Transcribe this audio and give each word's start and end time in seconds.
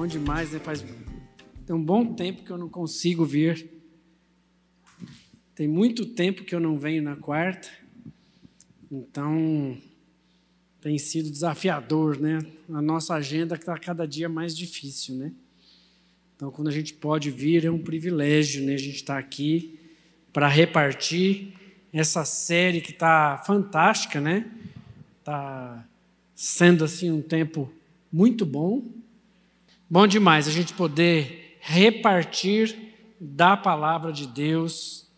Bom 0.00 0.06
demais, 0.06 0.50
né? 0.50 0.58
Faz 0.58 0.82
tem 1.66 1.76
um 1.76 1.84
bom 1.84 2.14
tempo 2.14 2.42
que 2.42 2.50
eu 2.50 2.56
não 2.56 2.70
consigo 2.70 3.22
vir. 3.22 3.68
Tem 5.54 5.68
muito 5.68 6.06
tempo 6.06 6.42
que 6.42 6.54
eu 6.54 6.58
não 6.58 6.78
venho 6.78 7.02
na 7.02 7.16
quarta. 7.16 7.68
Então, 8.90 9.76
tem 10.80 10.96
sido 10.96 11.30
desafiador, 11.30 12.18
né? 12.18 12.38
A 12.70 12.80
nossa 12.80 13.12
agenda 13.12 13.56
está 13.56 13.76
cada 13.76 14.08
dia 14.08 14.26
mais 14.26 14.56
difícil, 14.56 15.16
né? 15.16 15.34
Então, 16.34 16.50
quando 16.50 16.68
a 16.68 16.72
gente 16.72 16.94
pode 16.94 17.30
vir, 17.30 17.66
é 17.66 17.70
um 17.70 17.82
privilégio, 17.82 18.64
né? 18.64 18.72
A 18.72 18.78
gente 18.78 18.96
está 18.96 19.18
aqui 19.18 19.78
para 20.32 20.48
repartir 20.48 21.52
essa 21.92 22.24
série 22.24 22.80
que 22.80 22.92
está 22.92 23.36
fantástica, 23.46 24.18
né? 24.18 24.50
Está 25.18 25.86
sendo 26.34 26.86
assim 26.86 27.10
um 27.10 27.20
tempo 27.20 27.70
muito 28.10 28.46
bom. 28.46 28.98
Bom 29.92 30.06
demais 30.06 30.46
a 30.46 30.52
gente 30.52 30.72
poder 30.72 31.58
repartir 31.58 32.94
da 33.18 33.56
palavra 33.56 34.12
de 34.12 34.24
Deus 34.24 35.08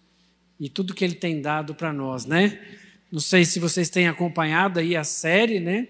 e 0.59 0.67
tudo 0.67 0.95
que 0.95 1.05
ele 1.05 1.15
tem 1.15 1.43
dado 1.43 1.75
para 1.75 1.93
nós, 1.93 2.25
né? 2.25 2.59
Não 3.12 3.21
sei 3.21 3.45
se 3.45 3.61
vocês 3.61 3.91
têm 3.91 4.09
acompanhado 4.09 4.81
aí 4.81 4.97
a 4.97 5.05
série, 5.05 5.61
né? 5.61 5.87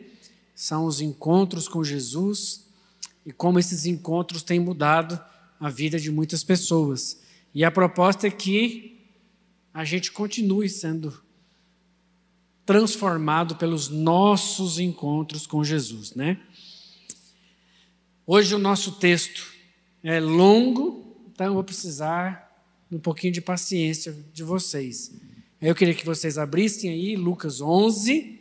São 0.52 0.84
os 0.84 1.00
encontros 1.00 1.68
com 1.68 1.84
Jesus 1.84 2.66
e 3.24 3.30
como 3.30 3.60
esses 3.60 3.86
encontros 3.86 4.42
têm 4.42 4.58
mudado 4.58 5.16
a 5.60 5.70
vida 5.70 5.96
de 5.96 6.10
muitas 6.10 6.42
pessoas. 6.42 7.22
E 7.54 7.64
a 7.64 7.70
proposta 7.70 8.26
é 8.26 8.32
que 8.32 8.98
a 9.72 9.84
gente 9.84 10.10
continue 10.10 10.68
sendo 10.68 11.22
transformado 12.66 13.54
pelos 13.54 13.88
nossos 13.88 14.80
encontros 14.80 15.46
com 15.46 15.62
Jesus, 15.62 16.16
né? 16.16 16.40
Hoje 18.24 18.54
o 18.54 18.58
nosso 18.58 18.92
texto 18.92 19.52
é 20.00 20.20
longo, 20.20 21.26
então 21.32 21.46
eu 21.48 21.54
vou 21.54 21.64
precisar 21.64 22.64
de 22.88 22.96
um 22.96 23.00
pouquinho 23.00 23.32
de 23.32 23.40
paciência 23.40 24.16
de 24.32 24.44
vocês. 24.44 25.10
Eu 25.60 25.74
queria 25.74 25.92
que 25.92 26.06
vocês 26.06 26.38
abrissem 26.38 26.88
aí 26.88 27.16
Lucas 27.16 27.60
11, 27.60 28.40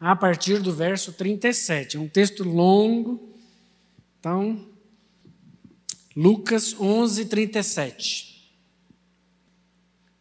a 0.00 0.16
partir 0.16 0.60
do 0.60 0.72
verso 0.72 1.12
37. 1.12 1.96
É 1.96 2.00
um 2.00 2.08
texto 2.08 2.42
longo, 2.42 3.32
então, 4.18 4.68
Lucas 6.16 6.74
11, 6.78 7.26
37. 7.26 8.50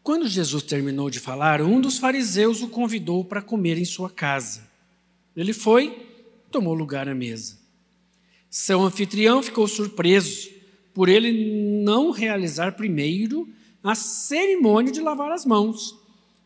Quando 0.03 0.27
Jesus 0.27 0.61
terminou 0.61 1.09
de 1.09 1.19
falar, 1.19 1.63
um 1.63 1.81
dos 1.81 1.97
fariseus 1.97 2.61
o 2.61 2.67
convidou 2.67 3.25
para 3.25 3.41
comer 3.41 3.79
em 3.79 3.85
sua 3.85 4.09
casa. 4.09 4.69
Ele 5.35 5.51
foi, 5.51 6.07
tomou 6.51 6.75
lugar 6.75 7.09
à 7.09 7.15
mesa. 7.15 7.64
Seu 8.57 8.81
anfitrião 8.81 9.43
ficou 9.43 9.67
surpreso 9.67 10.49
por 10.93 11.09
ele 11.09 11.83
não 11.83 12.09
realizar 12.09 12.71
primeiro 12.71 13.49
a 13.83 13.93
cerimônia 13.93 14.93
de 14.93 15.01
lavar 15.01 15.29
as 15.33 15.45
mãos, 15.45 15.93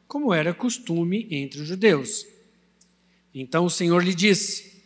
como 0.07 0.33
era 0.33 0.51
costume 0.51 1.27
entre 1.29 1.61
os 1.61 1.67
judeus. 1.67 2.25
Então 3.31 3.63
o 3.65 3.69
Senhor 3.69 4.03
lhe 4.03 4.15
disse: 4.15 4.81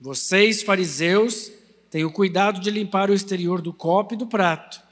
Vocês, 0.00 0.64
fariseus, 0.64 1.52
têm 1.88 2.04
o 2.04 2.10
cuidado 2.10 2.60
de 2.60 2.72
limpar 2.72 3.08
o 3.08 3.14
exterior 3.14 3.62
do 3.62 3.72
copo 3.72 4.14
e 4.14 4.18
do 4.18 4.26
prato, 4.26 4.82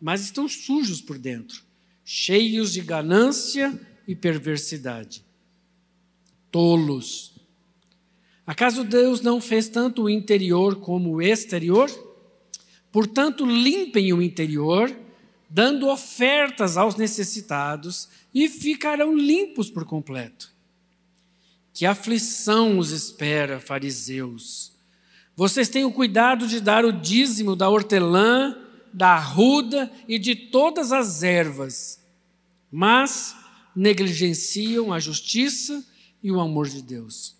mas 0.00 0.20
estão 0.20 0.48
sujos 0.48 1.00
por 1.00 1.18
dentro 1.18 1.60
cheios 2.04 2.72
de 2.72 2.82
ganância 2.82 3.76
e 4.06 4.14
perversidade. 4.14 5.24
Tolos. 6.52 7.35
Acaso 8.46 8.84
Deus 8.84 9.20
não 9.20 9.40
fez 9.40 9.68
tanto 9.68 10.04
o 10.04 10.10
interior 10.10 10.76
como 10.76 11.14
o 11.14 11.22
exterior? 11.22 11.90
Portanto, 12.92 13.44
limpem 13.44 14.12
o 14.12 14.22
interior, 14.22 14.94
dando 15.50 15.88
ofertas 15.88 16.76
aos 16.76 16.94
necessitados, 16.94 18.08
e 18.32 18.48
ficarão 18.48 19.16
limpos 19.16 19.68
por 19.68 19.84
completo. 19.84 20.52
Que 21.74 21.84
aflição 21.84 22.78
os 22.78 22.90
espera, 22.90 23.58
fariseus! 23.58 24.72
Vocês 25.34 25.68
têm 25.68 25.84
o 25.84 25.92
cuidado 25.92 26.46
de 26.46 26.60
dar 26.60 26.84
o 26.84 26.92
dízimo 26.92 27.54
da 27.54 27.68
hortelã, 27.68 28.56
da 28.92 29.08
arruda 29.08 29.92
e 30.08 30.18
de 30.18 30.34
todas 30.34 30.92
as 30.92 31.22
ervas, 31.22 32.00
mas 32.72 33.36
negligenciam 33.74 34.92
a 34.92 34.98
justiça 34.98 35.84
e 36.22 36.32
o 36.32 36.40
amor 36.40 36.68
de 36.68 36.80
Deus. 36.80 37.35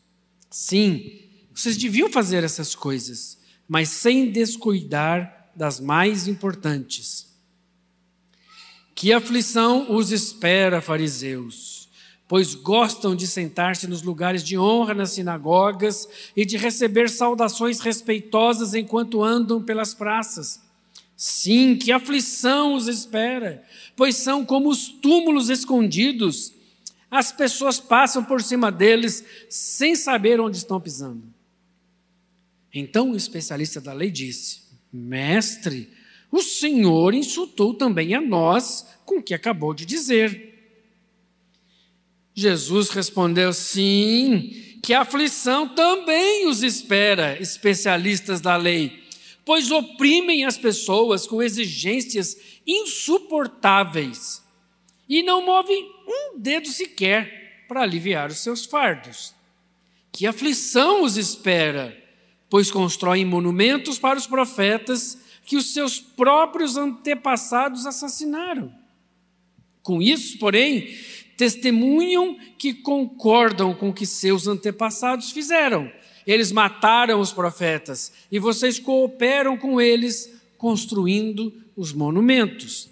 Sim, 0.59 1.13
vocês 1.55 1.77
deviam 1.77 2.11
fazer 2.11 2.43
essas 2.43 2.75
coisas, 2.75 3.37
mas 3.69 3.91
sem 3.91 4.31
descuidar 4.31 5.51
das 5.55 5.79
mais 5.79 6.27
importantes. 6.27 7.27
Que 8.95 9.13
aflição 9.13 9.95
os 9.95 10.11
espera, 10.11 10.81
fariseus, 10.81 11.91
pois 12.27 12.55
gostam 12.55 13.15
de 13.15 13.27
sentar-se 13.27 13.87
nos 13.87 14.01
lugares 14.01 14.43
de 14.43 14.57
honra 14.57 14.95
nas 14.95 15.11
sinagogas 15.11 16.09
e 16.35 16.47
de 16.47 16.57
receber 16.57 17.11
saudações 17.11 17.81
respeitosas 17.81 18.73
enquanto 18.73 19.23
andam 19.23 19.63
pelas 19.63 19.93
praças. 19.93 20.63
Sim, 21.15 21.77
que 21.77 21.93
aflição 21.93 22.73
os 22.73 22.89
espera, 22.89 23.63
pois 23.95 24.17
são 24.17 24.43
como 24.43 24.71
os 24.71 24.89
túmulos 24.89 25.51
escondidos. 25.51 26.56
As 27.11 27.33
pessoas 27.33 27.79
passam 27.79 28.25
por 28.25 28.43
cima 28.43 28.71
deles 28.71 29.25
sem 29.49 29.95
saber 29.95 30.41
onde 30.41 30.57
estão 30.57 30.81
pisando. 30.81 31.23
Então 32.73 33.13
o 33.13 33.17
especialista 33.17 33.81
da 33.81 33.93
lei 33.93 34.11
disse: 34.11 34.63
Mestre, 34.93 35.91
o 36.31 36.43
Senhor 36.43 37.15
insultou 37.15 37.75
também 37.75 38.15
a 38.15 38.21
nós 38.21 38.87
com 39.05 39.19
o 39.19 39.23
que 39.23 39.35
acabou 39.35 39.73
de 39.73 39.87
dizer. 39.87 40.55
Jesus 42.35 42.91
respondeu: 42.91 43.53
Sim, 43.53 44.79
que 44.83 44.93
aflição 44.93 45.69
também 45.69 46.47
os 46.47 46.63
espera, 46.63 47.41
especialistas 47.41 48.41
da 48.41 48.57
lei 48.57 49.07
pois 49.47 49.71
oprimem 49.71 50.45
as 50.45 50.59
pessoas 50.59 51.25
com 51.25 51.41
exigências 51.41 52.37
insuportáveis 52.67 54.43
e 55.09 55.23
não 55.23 55.47
movem 55.47 55.89
um 56.07 56.39
dedo 56.39 56.69
sequer 56.69 57.65
para 57.69 57.83
aliviar 57.83 58.31
os 58.31 58.39
seus 58.39 58.65
fardos. 58.65 59.35
Que 60.13 60.27
aflição 60.27 61.03
os 61.03 61.17
espera, 61.17 61.97
pois 62.49 62.71
constroem 62.71 63.25
monumentos 63.25 63.99
para 63.99 64.19
os 64.19 64.27
profetas 64.27 65.19
que 65.45 65.57
os 65.57 65.73
seus 65.73 66.01
próprios 66.01 66.77
antepassados 66.77 67.87
assassinaram. 67.87 68.73
Com 69.83 70.01
isso, 70.03 70.39
porém, 70.39 70.97
testemunham 71.37 72.39
que 72.59 72.75
concordam 72.75 73.75
com 73.75 73.91
o 73.91 73.95
que 73.95 74.07
seus 74.07 74.47
antepassados 74.47 75.31
fizeram 75.31 75.91
eles 76.27 76.51
mataram 76.51 77.21
os 77.21 77.33
profetas 77.33 78.13
e 78.33 78.39
vocês 78.39 78.79
cooperam 78.81 79.57
com 79.57 79.81
eles 79.81 80.33
construindo 80.59 81.55
os 81.77 81.93
monumentos. 81.93 82.89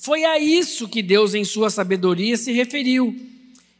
Foi 0.00 0.24
a 0.24 0.38
isso 0.38 0.88
que 0.88 1.02
Deus, 1.02 1.34
em 1.34 1.44
sua 1.44 1.70
sabedoria, 1.70 2.36
se 2.36 2.52
referiu. 2.52 3.14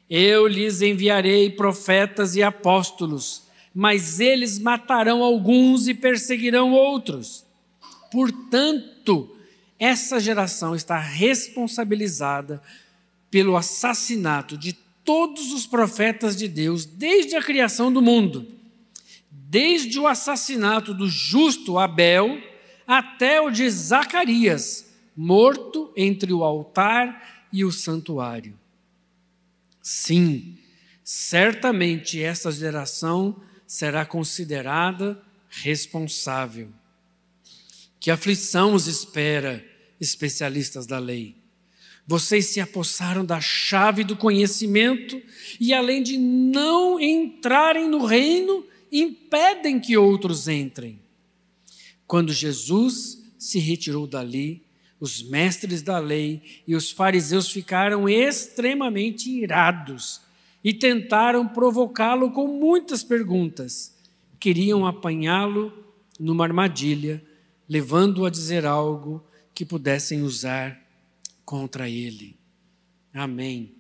Eu 0.08 0.46
lhes 0.46 0.82
enviarei 0.82 1.50
profetas 1.50 2.36
e 2.36 2.42
apóstolos, 2.42 3.44
mas 3.74 4.20
eles 4.20 4.58
matarão 4.58 5.22
alguns 5.22 5.88
e 5.88 5.94
perseguirão 5.94 6.72
outros. 6.72 7.44
Portanto, 8.10 9.34
essa 9.78 10.18
geração 10.18 10.74
está 10.74 10.98
responsabilizada 10.98 12.60
pelo 13.30 13.56
assassinato 13.56 14.58
de 14.58 14.72
todos 15.04 15.52
os 15.52 15.66
profetas 15.66 16.36
de 16.36 16.48
Deus 16.48 16.84
desde 16.84 17.36
a 17.36 17.42
criação 17.42 17.92
do 17.92 18.02
mundo 18.02 18.60
desde 19.50 19.98
o 19.98 20.06
assassinato 20.06 20.94
do 20.94 21.08
justo 21.08 21.76
Abel 21.76 22.40
até 22.86 23.40
o 23.40 23.50
de 23.50 23.68
Zacarias, 23.68 24.89
morto 25.22 25.92
entre 25.94 26.32
o 26.32 26.42
altar 26.42 27.46
e 27.52 27.62
o 27.62 27.70
santuário. 27.70 28.58
Sim, 29.82 30.56
certamente 31.04 32.22
essa 32.22 32.50
geração 32.50 33.38
será 33.66 34.06
considerada 34.06 35.22
responsável. 35.50 36.70
Que 38.00 38.10
aflição 38.10 38.72
os 38.72 38.86
espera, 38.86 39.62
especialistas 40.00 40.86
da 40.86 40.98
lei. 40.98 41.36
Vocês 42.06 42.46
se 42.46 42.58
apossaram 42.58 43.22
da 43.22 43.42
chave 43.42 44.02
do 44.02 44.16
conhecimento 44.16 45.20
e, 45.60 45.74
além 45.74 46.02
de 46.02 46.16
não 46.16 46.98
entrarem 46.98 47.90
no 47.90 48.06
reino, 48.06 48.66
impedem 48.90 49.78
que 49.78 49.98
outros 49.98 50.48
entrem. 50.48 50.98
Quando 52.06 52.32
Jesus 52.32 53.22
se 53.38 53.58
retirou 53.58 54.06
dali, 54.06 54.69
os 55.00 55.22
mestres 55.22 55.80
da 55.80 55.98
lei 55.98 56.62
e 56.66 56.76
os 56.76 56.90
fariseus 56.90 57.50
ficaram 57.50 58.06
extremamente 58.06 59.30
irados 59.30 60.20
e 60.62 60.74
tentaram 60.74 61.48
provocá-lo 61.48 62.30
com 62.32 62.46
muitas 62.46 63.02
perguntas. 63.02 63.96
Queriam 64.38 64.86
apanhá-lo 64.86 65.72
numa 66.18 66.44
armadilha, 66.44 67.24
levando-o 67.66 68.26
a 68.26 68.30
dizer 68.30 68.66
algo 68.66 69.24
que 69.54 69.64
pudessem 69.64 70.22
usar 70.22 70.78
contra 71.44 71.88
ele. 71.88 72.38
Amém. 73.12 73.74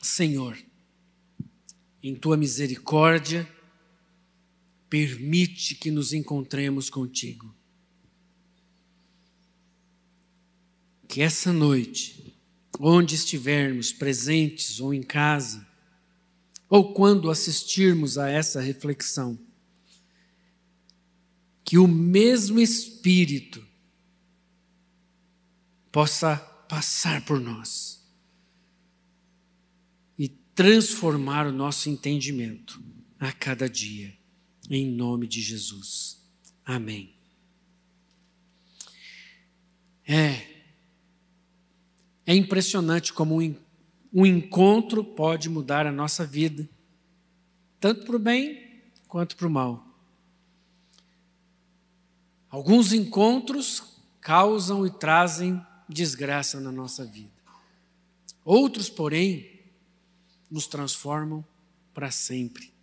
Senhor, 0.00 0.56
em 2.02 2.14
tua 2.14 2.36
misericórdia, 2.36 3.46
permite 4.88 5.74
que 5.74 5.90
nos 5.90 6.12
encontremos 6.12 6.88
contigo. 6.88 7.54
Que 11.08 11.22
essa 11.22 11.52
noite, 11.52 12.36
onde 12.78 13.14
estivermos 13.14 13.92
presentes 13.92 14.80
ou 14.80 14.92
em 14.92 15.02
casa, 15.02 15.66
ou 16.68 16.92
quando 16.92 17.30
assistirmos 17.30 18.18
a 18.18 18.28
essa 18.28 18.60
reflexão, 18.60 19.38
que 21.64 21.78
o 21.78 21.88
mesmo 21.88 22.60
Espírito 22.60 23.66
possa 25.90 26.36
passar 26.68 27.24
por 27.24 27.40
nós 27.40 28.04
e 30.18 30.28
transformar 30.28 31.46
o 31.46 31.52
nosso 31.52 31.88
entendimento 31.88 32.80
a 33.18 33.32
cada 33.32 33.68
dia, 33.68 34.15
em 34.70 34.90
nome 34.90 35.26
de 35.26 35.40
Jesus. 35.40 36.20
Amém. 36.64 37.14
É, 40.06 40.46
é 42.24 42.34
impressionante 42.34 43.12
como 43.12 43.40
um, 43.40 43.54
um 44.12 44.24
encontro 44.24 45.04
pode 45.04 45.48
mudar 45.48 45.86
a 45.86 45.92
nossa 45.92 46.24
vida, 46.24 46.68
tanto 47.80 48.04
para 48.06 48.16
o 48.16 48.18
bem 48.18 48.82
quanto 49.08 49.36
para 49.36 49.46
o 49.46 49.50
mal. 49.50 49.84
Alguns 52.48 52.92
encontros 52.92 53.96
causam 54.20 54.86
e 54.86 54.90
trazem 54.90 55.60
desgraça 55.88 56.60
na 56.60 56.72
nossa 56.72 57.04
vida. 57.04 57.30
Outros, 58.44 58.88
porém, 58.88 59.60
nos 60.50 60.66
transformam 60.66 61.44
para 61.92 62.10
sempre. 62.10 62.75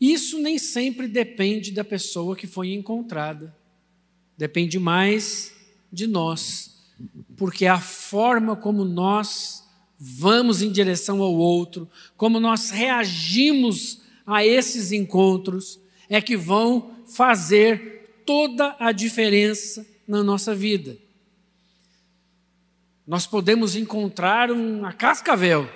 Isso 0.00 0.38
nem 0.38 0.58
sempre 0.58 1.08
depende 1.08 1.72
da 1.72 1.84
pessoa 1.84 2.36
que 2.36 2.46
foi 2.46 2.72
encontrada. 2.72 3.56
Depende 4.36 4.78
mais 4.78 5.52
de 5.90 6.06
nós, 6.06 6.82
porque 7.36 7.66
a 7.66 7.80
forma 7.80 8.54
como 8.54 8.84
nós 8.84 9.64
vamos 9.98 10.60
em 10.60 10.70
direção 10.70 11.22
ao 11.22 11.34
outro, 11.34 11.88
como 12.16 12.38
nós 12.38 12.70
reagimos 12.70 14.02
a 14.26 14.44
esses 14.44 14.92
encontros, 14.92 15.80
é 16.08 16.20
que 16.20 16.36
vão 16.36 16.96
fazer 17.06 18.22
toda 18.26 18.76
a 18.78 18.92
diferença 18.92 19.86
na 20.06 20.22
nossa 20.22 20.54
vida. 20.54 20.98
Nós 23.06 23.26
podemos 23.26 23.76
encontrar 23.76 24.50
uma 24.50 24.92
cascavel. 24.92 25.68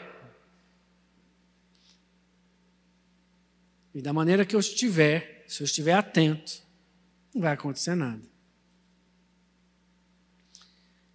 E 3.95 4.01
da 4.01 4.13
maneira 4.13 4.45
que 4.45 4.55
eu 4.55 4.61
estiver, 4.61 5.45
se 5.49 5.63
eu 5.63 5.65
estiver 5.65 5.95
atento, 5.95 6.63
não 7.35 7.43
vai 7.43 7.53
acontecer 7.53 7.95
nada. 7.95 8.23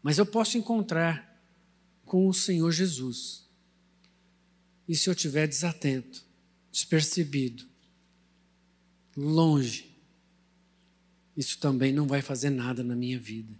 Mas 0.01 0.17
eu 0.17 0.25
posso 0.25 0.57
encontrar 0.57 1.35
com 2.05 2.27
o 2.27 2.33
Senhor 2.33 2.71
Jesus. 2.71 3.45
E 4.87 4.95
se 4.95 5.09
eu 5.09 5.13
estiver 5.13 5.47
desatento, 5.47 6.23
despercebido, 6.71 7.65
longe, 9.15 9.95
isso 11.35 11.57
também 11.57 11.91
não 11.91 12.05
vai 12.05 12.21
fazer 12.21 12.49
nada 12.49 12.83
na 12.83 12.95
minha 12.95 13.19
vida. 13.19 13.53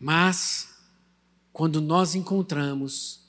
Mas, 0.00 0.68
quando 1.52 1.80
nós 1.80 2.14
encontramos 2.14 3.26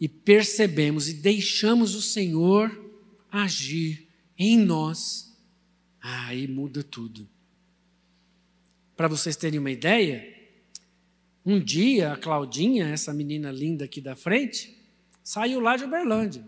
e 0.00 0.08
percebemos 0.08 1.08
e 1.08 1.14
deixamos 1.14 1.94
o 1.94 2.02
Senhor 2.02 2.87
agir 3.30 4.08
em 4.36 4.58
nós, 4.58 5.36
aí 6.00 6.46
muda 6.46 6.82
tudo. 6.82 7.28
Para 8.96 9.08
vocês 9.08 9.36
terem 9.36 9.58
uma 9.58 9.70
ideia, 9.70 10.36
um 11.44 11.58
dia, 11.60 12.12
a 12.12 12.16
Claudinha, 12.16 12.88
essa 12.88 13.12
menina 13.12 13.50
linda 13.50 13.84
aqui 13.84 14.00
da 14.00 14.14
frente, 14.14 14.76
saiu 15.22 15.60
lá 15.60 15.76
de 15.76 15.84
Uberlândia, 15.84 16.46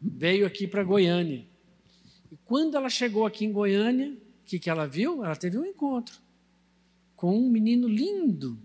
veio 0.00 0.46
aqui 0.46 0.66
para 0.66 0.84
Goiânia. 0.84 1.46
E 2.30 2.36
quando 2.44 2.76
ela 2.76 2.88
chegou 2.88 3.26
aqui 3.26 3.44
em 3.44 3.52
Goiânia, 3.52 4.12
o 4.12 4.44
que, 4.44 4.58
que 4.58 4.70
ela 4.70 4.86
viu? 4.86 5.24
Ela 5.24 5.36
teve 5.36 5.58
um 5.58 5.64
encontro 5.64 6.18
com 7.16 7.36
um 7.36 7.48
menino 7.48 7.88
lindo, 7.88 8.56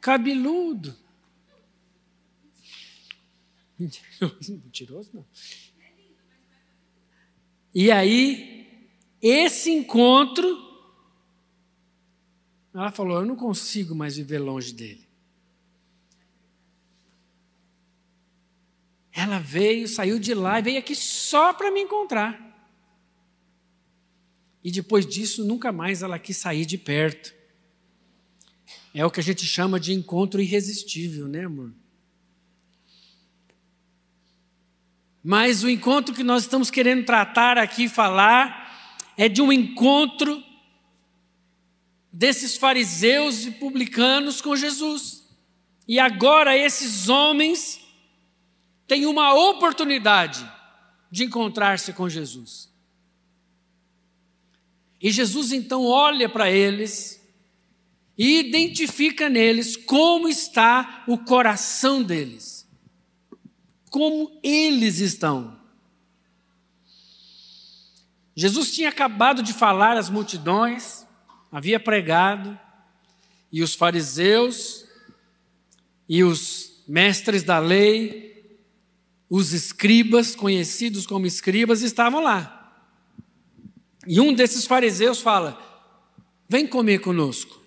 cabeludo. 0.00 0.94
Mentiroso 3.78 5.10
não. 5.14 5.24
E 7.74 7.90
aí, 7.90 8.78
esse 9.20 9.70
encontro 9.70 10.62
ela 12.74 12.90
falou: 12.90 13.20
Eu 13.20 13.26
não 13.26 13.36
consigo 13.36 13.94
mais 13.94 14.16
viver 14.16 14.38
longe 14.38 14.72
dele. 14.72 15.06
Ela 19.14 19.38
veio, 19.38 19.86
saiu 19.86 20.18
de 20.18 20.32
lá 20.32 20.58
e 20.58 20.62
veio 20.62 20.78
aqui 20.78 20.94
só 20.94 21.52
para 21.52 21.70
me 21.70 21.82
encontrar. 21.82 22.50
E 24.64 24.70
depois 24.70 25.06
disso, 25.06 25.44
nunca 25.44 25.70
mais 25.70 26.02
ela 26.02 26.18
quis 26.18 26.36
sair 26.36 26.64
de 26.64 26.78
perto. 26.78 27.34
É 28.94 29.04
o 29.04 29.10
que 29.10 29.20
a 29.20 29.22
gente 29.22 29.44
chama 29.44 29.78
de 29.78 29.92
encontro 29.92 30.40
irresistível, 30.40 31.28
né, 31.28 31.44
amor? 31.44 31.72
Mas 35.22 35.62
o 35.62 35.70
encontro 35.70 36.14
que 36.14 36.24
nós 36.24 36.42
estamos 36.42 36.70
querendo 36.70 37.04
tratar 37.04 37.58
aqui, 37.58 37.88
falar, 37.88 38.62
é 39.16 39.28
de 39.28 39.40
um 39.40 39.52
encontro 39.52 40.42
desses 42.12 42.56
fariseus 42.56 43.46
e 43.46 43.50
publicanos 43.52 44.40
com 44.40 44.56
Jesus. 44.56 45.22
E 45.86 45.98
agora 45.98 46.56
esses 46.56 47.08
homens 47.08 47.80
têm 48.86 49.06
uma 49.06 49.34
oportunidade 49.34 50.48
de 51.10 51.24
encontrar-se 51.24 51.92
com 51.92 52.08
Jesus. 52.08 52.70
E 55.00 55.10
Jesus 55.10 55.52
então 55.52 55.84
olha 55.84 56.28
para 56.28 56.50
eles 56.50 57.20
e 58.16 58.38
identifica 58.38 59.28
neles 59.28 59.76
como 59.76 60.28
está 60.28 61.02
o 61.08 61.18
coração 61.18 62.02
deles, 62.02 62.61
como 63.92 64.40
eles 64.42 65.00
estão. 65.00 65.60
Jesus 68.34 68.72
tinha 68.72 68.88
acabado 68.88 69.42
de 69.42 69.52
falar 69.52 69.98
às 69.98 70.08
multidões, 70.08 71.06
havia 71.52 71.78
pregado, 71.78 72.58
e 73.52 73.62
os 73.62 73.74
fariseus 73.74 74.86
e 76.08 76.24
os 76.24 76.82
mestres 76.88 77.42
da 77.42 77.58
lei, 77.58 78.56
os 79.28 79.52
escribas, 79.52 80.34
conhecidos 80.34 81.06
como 81.06 81.26
escribas, 81.26 81.82
estavam 81.82 82.22
lá. 82.22 82.74
E 84.06 84.18
um 84.18 84.32
desses 84.32 84.64
fariseus 84.64 85.20
fala: 85.20 85.60
Vem 86.48 86.66
comer 86.66 87.00
conosco. 87.00 87.62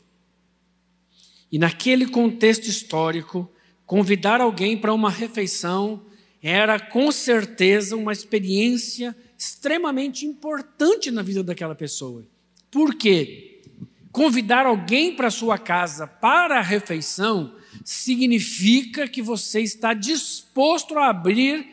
E 1.51 1.59
naquele 1.59 2.07
contexto 2.07 2.65
histórico, 2.65 3.47
convidar 3.85 4.41
alguém 4.41 4.75
para 4.75 4.91
uma 4.91 5.11
refeição 5.11 6.03
era 6.47 6.79
com 6.79 7.11
certeza 7.11 7.95
uma 7.95 8.13
experiência 8.13 9.15
extremamente 9.35 10.27
importante 10.27 11.09
na 11.09 11.23
vida 11.23 11.43
daquela 11.43 11.73
pessoa. 11.73 12.23
Por 12.69 12.93
quê? 12.93 13.63
Convidar 14.11 14.67
alguém 14.67 15.15
para 15.15 15.31
sua 15.31 15.57
casa 15.57 16.05
para 16.05 16.59
a 16.59 16.61
refeição 16.61 17.55
significa 17.83 19.07
que 19.07 19.23
você 19.23 19.59
está 19.61 19.91
disposto 19.95 20.99
a 20.99 21.09
abrir 21.09 21.67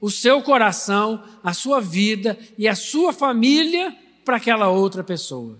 o 0.00 0.10
seu 0.10 0.42
coração, 0.42 1.22
a 1.40 1.54
sua 1.54 1.80
vida 1.80 2.36
e 2.58 2.66
a 2.66 2.74
sua 2.74 3.12
família 3.12 3.96
para 4.24 4.38
aquela 4.38 4.68
outra 4.68 5.04
pessoa. 5.04 5.56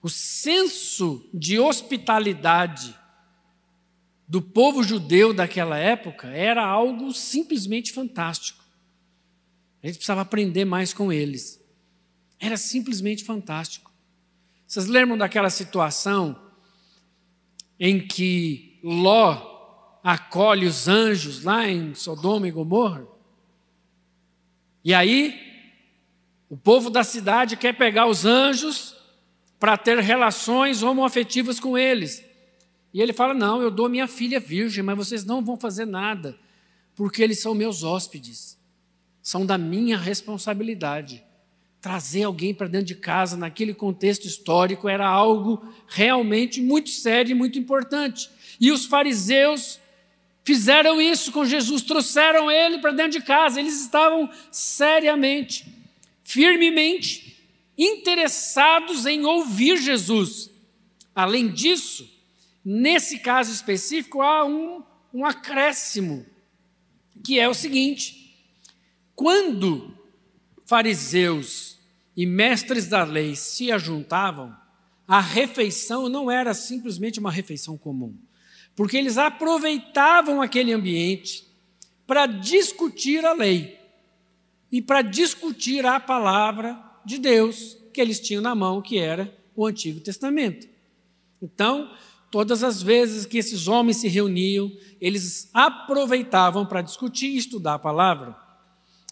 O 0.00 0.08
senso 0.08 1.28
de 1.34 1.58
hospitalidade 1.58 2.96
do 4.32 4.40
povo 4.40 4.82
judeu 4.82 5.34
daquela 5.34 5.76
época 5.76 6.28
era 6.28 6.64
algo 6.64 7.12
simplesmente 7.12 7.92
fantástico. 7.92 8.64
A 9.82 9.86
gente 9.86 9.96
precisava 9.96 10.22
aprender 10.22 10.64
mais 10.64 10.94
com 10.94 11.12
eles. 11.12 11.62
Era 12.40 12.56
simplesmente 12.56 13.24
fantástico. 13.24 13.92
Vocês 14.66 14.86
lembram 14.86 15.18
daquela 15.18 15.50
situação 15.50 16.40
em 17.78 18.00
que 18.00 18.80
Ló 18.82 19.98
acolhe 20.02 20.64
os 20.64 20.88
anjos 20.88 21.44
lá 21.44 21.68
em 21.68 21.94
Sodoma 21.94 22.48
e 22.48 22.52
Gomorra. 22.52 23.06
E 24.82 24.94
aí, 24.94 25.38
o 26.48 26.56
povo 26.56 26.88
da 26.88 27.04
cidade 27.04 27.54
quer 27.54 27.76
pegar 27.76 28.06
os 28.06 28.24
anjos 28.24 28.96
para 29.60 29.76
ter 29.76 29.98
relações 29.98 30.82
homoafetivas 30.82 31.60
com 31.60 31.76
eles. 31.76 32.31
E 32.92 33.00
ele 33.00 33.12
fala: 33.12 33.34
Não, 33.34 33.62
eu 33.62 33.70
dou 33.70 33.88
minha 33.88 34.06
filha 34.06 34.38
virgem, 34.38 34.82
mas 34.82 34.96
vocês 34.96 35.24
não 35.24 35.42
vão 35.42 35.56
fazer 35.56 35.86
nada, 35.86 36.38
porque 36.94 37.22
eles 37.22 37.40
são 37.40 37.54
meus 37.54 37.82
hóspedes, 37.82 38.58
são 39.22 39.46
da 39.46 39.56
minha 39.56 39.96
responsabilidade. 39.96 41.24
Trazer 41.80 42.22
alguém 42.22 42.54
para 42.54 42.68
dentro 42.68 42.86
de 42.86 42.94
casa, 42.94 43.36
naquele 43.36 43.74
contexto 43.74 44.24
histórico, 44.24 44.88
era 44.88 45.06
algo 45.06 45.66
realmente 45.88 46.60
muito 46.60 46.90
sério 46.90 47.32
e 47.32 47.34
muito 47.34 47.58
importante. 47.58 48.30
E 48.60 48.70
os 48.70 48.86
fariseus 48.86 49.80
fizeram 50.44 51.00
isso 51.00 51.32
com 51.32 51.44
Jesus, 51.44 51.82
trouxeram 51.82 52.50
ele 52.50 52.78
para 52.78 52.92
dentro 52.92 53.18
de 53.18 53.26
casa, 53.26 53.58
eles 53.58 53.80
estavam 53.80 54.30
seriamente, 54.50 55.66
firmemente 56.22 57.32
interessados 57.76 59.06
em 59.06 59.24
ouvir 59.24 59.76
Jesus. 59.78 60.50
Além 61.14 61.48
disso, 61.48 62.11
nesse 62.64 63.18
caso 63.18 63.52
específico, 63.52 64.22
há 64.22 64.44
um, 64.44 64.82
um 65.12 65.24
acréscimo, 65.24 66.26
que 67.24 67.38
é 67.38 67.48
o 67.48 67.54
seguinte: 67.54 68.46
quando 69.14 69.96
fariseus 70.64 71.78
e 72.16 72.26
mestres 72.26 72.86
da 72.86 73.04
lei 73.04 73.34
se 73.36 73.70
ajuntavam, 73.70 74.56
a 75.06 75.20
refeição 75.20 76.08
não 76.08 76.30
era 76.30 76.54
simplesmente 76.54 77.18
uma 77.18 77.30
refeição 77.30 77.76
comum 77.76 78.16
porque 78.74 78.96
eles 78.96 79.18
aproveitavam 79.18 80.40
aquele 80.40 80.72
ambiente 80.72 81.46
para 82.06 82.26
discutir 82.26 83.24
a 83.24 83.32
lei 83.32 83.78
e 84.70 84.80
para 84.80 85.02
discutir 85.02 85.84
a 85.84 86.00
palavra 86.00 86.82
de 87.04 87.18
Deus 87.18 87.76
que 87.92 88.00
eles 88.00 88.20
tinham 88.20 88.42
na 88.42 88.54
mão, 88.54 88.80
que 88.80 88.98
era 88.98 89.36
o 89.54 89.66
Antigo 89.66 90.00
Testamento. 90.00 90.66
Então, 91.40 91.90
todas 92.32 92.64
as 92.64 92.82
vezes 92.82 93.26
que 93.26 93.36
esses 93.36 93.68
homens 93.68 93.98
se 93.98 94.08
reuniam, 94.08 94.72
eles 94.98 95.50
aproveitavam 95.52 96.64
para 96.64 96.80
discutir 96.80 97.26
e 97.26 97.36
estudar 97.36 97.74
a 97.74 97.78
palavra. 97.78 98.34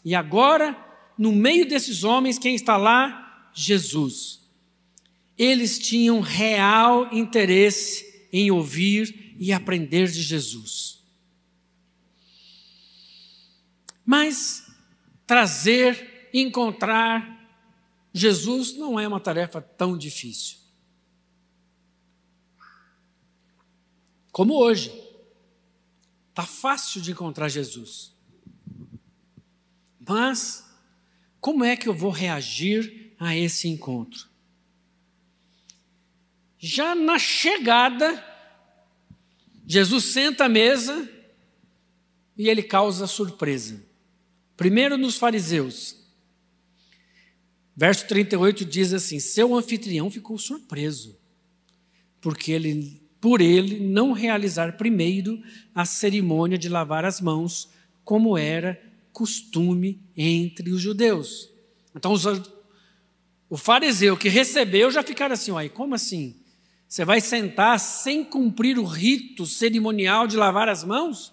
E 0.02 0.14
agora, 0.14 0.74
no 1.18 1.30
meio 1.30 1.68
desses 1.68 2.02
homens, 2.02 2.38
quem 2.38 2.54
está 2.54 2.78
lá? 2.78 3.50
Jesus. 3.52 4.40
Eles 5.36 5.78
tinham 5.78 6.20
real 6.20 7.12
interesse 7.12 8.26
em 8.32 8.50
ouvir 8.50 9.36
e 9.38 9.52
aprender 9.52 10.10
de 10.10 10.22
Jesus. 10.22 11.00
Mas 14.02 14.66
trazer, 15.26 16.30
encontrar 16.32 17.38
Jesus 18.14 18.78
não 18.78 18.98
é 18.98 19.06
uma 19.06 19.20
tarefa 19.20 19.60
tão 19.60 19.96
difícil. 19.96 20.59
Como 24.32 24.54
hoje. 24.54 24.92
Está 26.30 26.44
fácil 26.44 27.00
de 27.00 27.10
encontrar 27.10 27.48
Jesus. 27.48 28.14
Mas, 30.08 30.64
como 31.40 31.64
é 31.64 31.76
que 31.76 31.88
eu 31.88 31.94
vou 31.94 32.10
reagir 32.10 33.14
a 33.18 33.36
esse 33.36 33.68
encontro? 33.68 34.28
Já 36.58 36.94
na 36.94 37.18
chegada, 37.18 38.24
Jesus 39.66 40.04
senta 40.04 40.44
à 40.44 40.48
mesa 40.48 41.08
e 42.36 42.48
ele 42.48 42.62
causa 42.62 43.06
surpresa. 43.06 43.82
Primeiro 44.56 44.96
nos 44.96 45.16
fariseus. 45.16 45.96
Verso 47.76 48.06
38 48.08 48.64
diz 48.64 48.92
assim: 48.92 49.18
Seu 49.18 49.54
anfitrião 49.54 50.10
ficou 50.10 50.36
surpreso, 50.36 51.18
porque 52.20 52.52
ele, 52.52 53.02
por 53.20 53.40
ele 53.40 53.78
não 53.78 54.12
realizar 54.12 54.76
primeiro 54.76 55.40
a 55.74 55.84
cerimônia 55.84 56.56
de 56.56 56.68
lavar 56.68 57.04
as 57.04 57.20
mãos, 57.20 57.68
como 58.04 58.38
era 58.38 58.80
costume 59.12 60.00
entre 60.16 60.70
os 60.70 60.80
judeus. 60.80 61.50
Então, 61.94 62.12
os, 62.12 62.24
o 63.48 63.56
fariseu 63.56 64.16
que 64.16 64.28
recebeu 64.28 64.90
já 64.90 65.02
ficaram 65.02 65.34
assim: 65.34 65.50
Uai, 65.50 65.68
como 65.68 65.94
assim? 65.94 66.36
Você 66.88 67.04
vai 67.04 67.20
sentar 67.20 67.78
sem 67.78 68.24
cumprir 68.24 68.78
o 68.78 68.84
rito 68.84 69.46
cerimonial 69.46 70.26
de 70.26 70.36
lavar 70.36 70.68
as 70.68 70.82
mãos? 70.82 71.32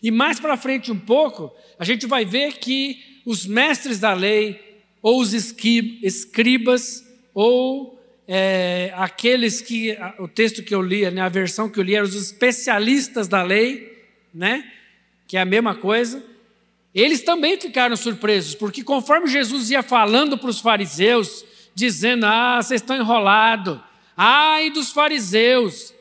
E 0.00 0.10
mais 0.10 0.38
para 0.38 0.56
frente 0.56 0.92
um 0.92 0.98
pouco, 0.98 1.52
a 1.78 1.84
gente 1.84 2.06
vai 2.06 2.24
ver 2.24 2.58
que 2.58 3.20
os 3.26 3.44
mestres 3.44 3.98
da 3.98 4.14
lei, 4.14 4.82
ou 5.02 5.20
os 5.20 5.32
escribas, 5.32 7.04
ou 7.34 7.97
é, 8.30 8.92
aqueles 8.94 9.62
que, 9.62 9.96
o 10.18 10.28
texto 10.28 10.62
que 10.62 10.74
eu 10.74 10.82
li, 10.82 11.10
né, 11.10 11.22
a 11.22 11.30
versão 11.30 11.68
que 11.68 11.80
eu 11.80 11.82
li, 11.82 11.94
eram 11.94 12.06
os 12.06 12.14
especialistas 12.14 13.26
da 13.26 13.42
lei, 13.42 14.06
né, 14.34 14.70
que 15.26 15.38
é 15.38 15.40
a 15.40 15.46
mesma 15.46 15.74
coisa, 15.74 16.22
eles 16.94 17.22
também 17.22 17.58
ficaram 17.58 17.96
surpresos, 17.96 18.54
porque 18.54 18.84
conforme 18.84 19.28
Jesus 19.28 19.70
ia 19.70 19.82
falando 19.82 20.36
para 20.36 20.50
os 20.50 20.60
fariseus, 20.60 21.44
dizendo: 21.74 22.26
Ah, 22.26 22.60
vocês 22.60 22.80
estão 22.80 22.96
enrolados, 22.96 23.78
Ai 24.20 24.70
dos 24.70 24.90
fariseus. 24.90 25.94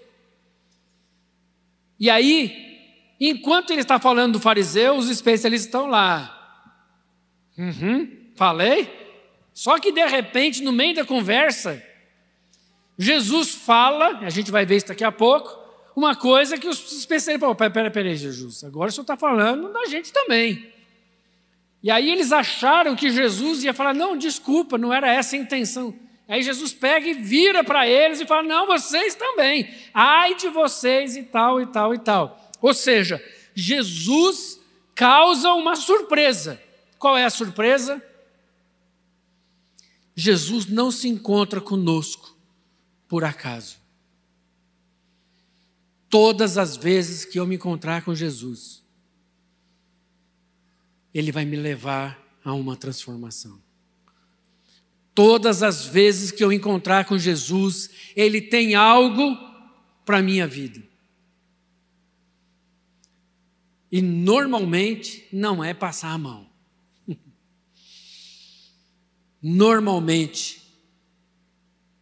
E 1.99 2.09
aí, 2.09 3.13
enquanto 3.19 3.69
ele 3.69 3.81
está 3.81 3.99
falando 3.99 4.33
do 4.33 4.39
fariseu, 4.39 4.95
os 4.95 5.07
especialistas 5.07 5.67
estão 5.67 5.85
lá. 5.85 6.33
Uhum, 7.55 8.09
falei? 8.35 8.91
Só 9.53 9.77
que 9.77 9.91
de 9.91 10.03
repente, 10.07 10.63
no 10.63 10.71
meio 10.71 10.95
da 10.95 11.05
conversa, 11.05 11.83
Jesus 12.97 13.53
fala, 13.53 14.19
a 14.19 14.29
gente 14.29 14.49
vai 14.49 14.65
ver 14.65 14.77
isso 14.77 14.87
daqui 14.87 15.03
a 15.03 15.11
pouco, 15.11 15.67
uma 15.97 16.15
coisa 16.15 16.59
que 16.59 16.67
os 16.67 16.79
especialistas 16.91 17.39
falam: 17.39 17.55
peraí, 17.55 17.89
peraí, 17.89 18.15
Jesus, 18.15 18.63
agora 18.63 18.89
o 18.89 18.91
senhor 18.91 19.01
está 19.01 19.17
falando 19.17 19.73
da 19.73 19.85
gente 19.87 20.13
também. 20.13 20.71
E 21.81 21.89
aí 21.89 22.11
eles 22.11 22.31
acharam 22.31 22.95
que 22.95 23.09
Jesus 23.09 23.63
ia 23.63 23.73
falar: 23.73 23.95
não, 23.95 24.15
desculpa, 24.15 24.77
não 24.77 24.93
era 24.93 25.11
essa 25.11 25.35
a 25.35 25.39
intenção. 25.39 25.95
Aí 26.27 26.43
Jesus 26.43 26.71
pega 26.71 27.07
e 27.07 27.15
vira 27.15 27.63
para 27.63 27.87
eles 27.87 28.21
e 28.21 28.27
fala: 28.27 28.43
Não, 28.43 28.67
vocês 28.67 29.15
também. 29.15 29.73
Ai 29.91 30.35
de 30.35 30.49
vocês 30.49 31.17
e 31.17 31.23
tal, 31.23 31.59
e 31.59 31.65
tal, 31.65 31.95
e 31.95 31.97
tal. 31.97 32.51
Ou 32.61 32.75
seja, 32.75 33.23
Jesus 33.55 34.59
causa 34.93 35.51
uma 35.53 35.75
surpresa. 35.75 36.61
Qual 36.99 37.17
é 37.17 37.25
a 37.25 37.29
surpresa? 37.31 38.03
Jesus 40.15 40.67
não 40.67 40.91
se 40.91 41.07
encontra 41.07 41.59
conosco 41.59 42.36
por 43.07 43.23
acaso. 43.23 43.77
Todas 46.09 46.57
as 46.57 46.77
vezes 46.77 47.25
que 47.25 47.39
eu 47.39 47.45
me 47.45 47.55
encontrar 47.55 48.03
com 48.03 48.15
Jesus, 48.15 48.83
Ele 51.13 51.31
vai 51.31 51.45
me 51.45 51.55
levar 51.55 52.21
a 52.43 52.53
uma 52.53 52.75
transformação. 52.75 53.61
Todas 55.13 55.63
as 55.63 55.85
vezes 55.85 56.31
que 56.31 56.43
eu 56.43 56.53
encontrar 56.53 57.05
com 57.05 57.17
Jesus, 57.17 57.89
Ele 58.15 58.39
tem 58.39 58.75
algo 58.75 59.35
para 60.05 60.19
a 60.19 60.21
minha 60.21 60.47
vida. 60.47 60.81
E 63.91 64.01
normalmente 64.01 65.27
não 65.31 65.63
é 65.63 65.73
passar 65.73 66.11
a 66.11 66.17
mão. 66.17 66.47
Normalmente, 69.41 70.66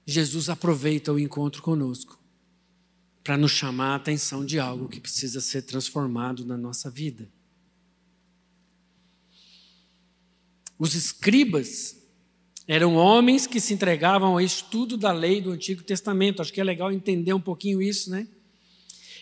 Jesus 0.05 0.49
aproveita 0.49 1.11
o 1.11 1.19
encontro 1.19 1.61
conosco 1.61 2.19
para 3.23 3.37
nos 3.37 3.51
chamar 3.51 3.93
a 3.93 3.95
atenção 3.95 4.45
de 4.45 4.59
algo 4.59 4.87
que 4.87 4.99
precisa 4.99 5.41
ser 5.41 5.63
transformado 5.63 6.45
na 6.45 6.55
nossa 6.55 6.91
vida. 6.91 7.27
Os 10.77 10.93
escribas 10.93 11.97
eram 12.67 12.95
homens 12.95 13.47
que 13.47 13.59
se 13.59 13.73
entregavam 13.73 14.33
ao 14.33 14.41
estudo 14.41 14.97
da 14.97 15.11
lei 15.11 15.41
do 15.41 15.51
Antigo 15.51 15.83
Testamento. 15.83 16.41
Acho 16.41 16.53
que 16.53 16.61
é 16.61 16.63
legal 16.63 16.91
entender 16.91 17.33
um 17.33 17.41
pouquinho 17.41 17.81
isso, 17.81 18.09
né? 18.11 18.27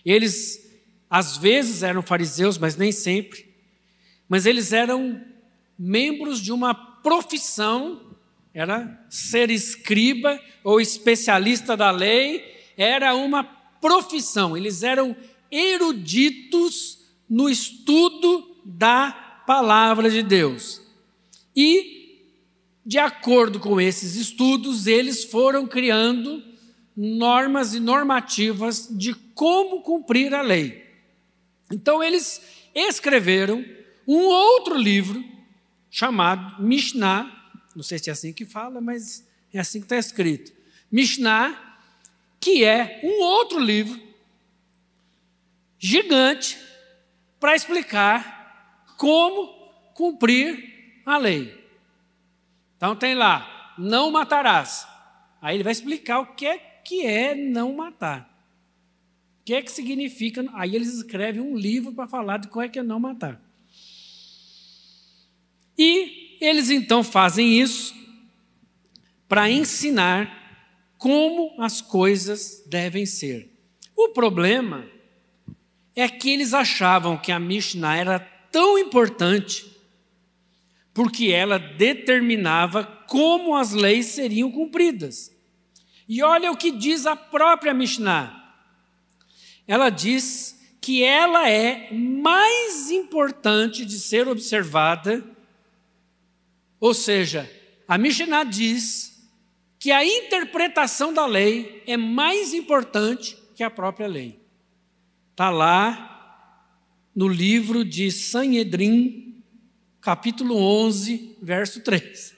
Eles, 0.03 0.69
às 1.09 1.37
vezes, 1.37 1.83
eram 1.83 2.01
fariseus, 2.01 2.57
mas 2.57 2.75
nem 2.75 2.91
sempre. 2.91 3.53
Mas 4.27 4.45
eles 4.45 4.73
eram 4.73 5.23
membros 5.77 6.41
de 6.41 6.51
uma 6.51 6.73
profissão, 6.73 8.12
era 8.53 9.05
ser 9.09 9.49
escriba 9.49 10.39
ou 10.63 10.79
especialista 10.79 11.75
da 11.75 11.91
lei, 11.91 12.43
era 12.77 13.15
uma 13.15 13.43
profissão. 13.43 14.55
Eles 14.55 14.83
eram 14.83 15.15
eruditos 15.51 16.99
no 17.29 17.49
estudo 17.49 18.61
da 18.65 19.11
palavra 19.45 20.09
de 20.09 20.21
Deus. 20.21 20.81
E 21.55 22.03
de 22.85 22.99
acordo 22.99 23.59
com 23.59 23.79
esses 23.79 24.15
estudos, 24.15 24.87
eles 24.87 25.23
foram 25.23 25.65
criando 25.65 26.43
normas 26.95 27.73
e 27.73 27.79
normativas 27.79 28.87
de 28.91 29.13
como 29.33 29.81
cumprir 29.81 30.33
a 30.33 30.41
lei. 30.41 30.83
Então 31.71 32.03
eles 32.03 32.41
escreveram 32.75 33.63
um 34.07 34.19
outro 34.19 34.75
livro 34.75 35.23
chamado 35.89 36.61
Mishnah, 36.61 37.42
não 37.75 37.83
sei 37.83 37.99
se 37.99 38.09
é 38.09 38.13
assim 38.13 38.33
que 38.33 38.45
fala, 38.45 38.79
mas 38.79 39.27
é 39.53 39.59
assim 39.59 39.79
que 39.79 39.85
está 39.85 39.97
escrito. 39.97 40.51
Mishnah, 40.91 41.79
que 42.39 42.63
é 42.63 43.01
um 43.03 43.21
outro 43.21 43.59
livro 43.59 43.99
gigante 45.79 46.57
para 47.39 47.55
explicar 47.55 48.85
como 48.97 49.47
cumprir 49.93 51.01
a 51.05 51.17
lei. 51.17 51.61
Então 52.77 52.95
tem 52.95 53.15
lá, 53.15 53.73
não 53.77 54.11
matarás. 54.11 54.87
Aí 55.41 55.55
ele 55.55 55.63
vai 55.63 55.73
explicar 55.73 56.19
o 56.19 56.35
que 56.35 56.45
é 56.45 56.57
que 56.57 57.05
é 57.05 57.35
não 57.35 57.73
matar. 57.73 58.29
O 59.41 59.45
que 59.45 59.53
é 59.53 59.61
que 59.61 59.71
significa? 59.71 60.45
Aí 60.53 60.75
eles 60.75 60.93
escrevem 60.93 61.41
um 61.41 61.57
livro 61.57 61.91
para 61.91 62.07
falar 62.07 62.37
de 62.37 62.47
qual 62.47 62.63
é 62.63 62.69
que 62.69 62.79
é 62.79 62.83
não 62.83 62.99
matar. 62.99 63.41
E 65.77 66.22
eles 66.45 66.69
então 66.69 67.03
fazem 67.03 67.59
isso 67.59 67.93
para 69.27 69.49
ensinar 69.49 70.41
como 70.97 71.61
as 71.61 71.81
coisas 71.81 72.63
devem 72.67 73.05
ser. 73.05 73.51
O 73.95 74.09
problema 74.09 74.85
é 75.95 76.07
que 76.07 76.29
eles 76.29 76.53
achavam 76.53 77.17
que 77.17 77.31
a 77.31 77.39
Mishnah 77.39 77.95
era 77.95 78.19
tão 78.51 78.77
importante 78.77 79.73
porque 80.93 81.31
ela 81.31 81.57
determinava 81.57 82.85
como 83.07 83.55
as 83.55 83.73
leis 83.73 84.07
seriam 84.07 84.51
cumpridas. 84.51 85.31
E 86.07 86.21
olha 86.21 86.51
o 86.51 86.57
que 86.57 86.71
diz 86.71 87.05
a 87.05 87.15
própria 87.15 87.73
Mishnah. 87.73 88.39
Ela 89.67 89.89
diz 89.89 90.59
que 90.79 91.03
ela 91.03 91.49
é 91.49 91.91
mais 91.91 92.91
importante 92.91 93.85
de 93.85 93.97
ser 93.97 94.27
observada, 94.27 95.23
ou 96.83 96.93
seja, 96.93 97.49
a 97.87 97.97
Mishnah 97.97 98.43
diz 98.43 99.25
que 99.79 99.89
a 99.89 100.05
interpretação 100.05 101.13
da 101.13 101.25
lei 101.25 101.81
é 101.87 101.95
mais 101.95 102.53
importante 102.53 103.37
que 103.55 103.63
a 103.63 103.69
própria 103.69 104.05
lei. 104.05 104.37
Está 105.31 105.49
lá 105.49 106.75
no 107.15 107.29
livro 107.29 107.85
de 107.85 108.11
Sanhedrin, 108.11 109.41
capítulo 110.01 110.57
11, 110.57 111.37
verso 111.41 111.79
3. 111.79 112.35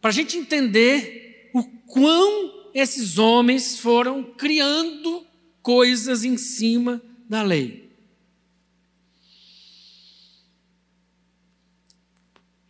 Para 0.00 0.10
a 0.10 0.14
gente 0.14 0.36
entender 0.36 1.50
o 1.52 1.64
quão 1.64 2.70
esses 2.72 3.18
homens 3.18 3.80
foram 3.80 4.22
criando 4.22 5.26
coisas 5.60 6.22
em 6.22 6.36
cima 6.36 7.02
da 7.28 7.42
lei. 7.42 7.85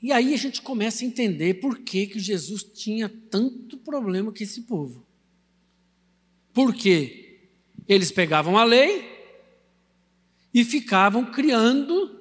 E 0.06 0.12
aí 0.12 0.34
a 0.34 0.36
gente 0.36 0.62
começa 0.62 1.02
a 1.02 1.06
entender 1.08 1.54
por 1.54 1.80
que, 1.80 2.06
que 2.06 2.20
Jesus 2.20 2.62
tinha 2.62 3.08
tanto 3.08 3.76
problema 3.76 4.30
com 4.30 4.40
esse 4.40 4.62
povo. 4.62 5.04
Por 6.54 6.72
quê? 6.72 7.48
Eles 7.88 8.12
pegavam 8.12 8.56
a 8.56 8.62
lei 8.62 9.04
e 10.54 10.64
ficavam 10.64 11.32
criando 11.32 12.20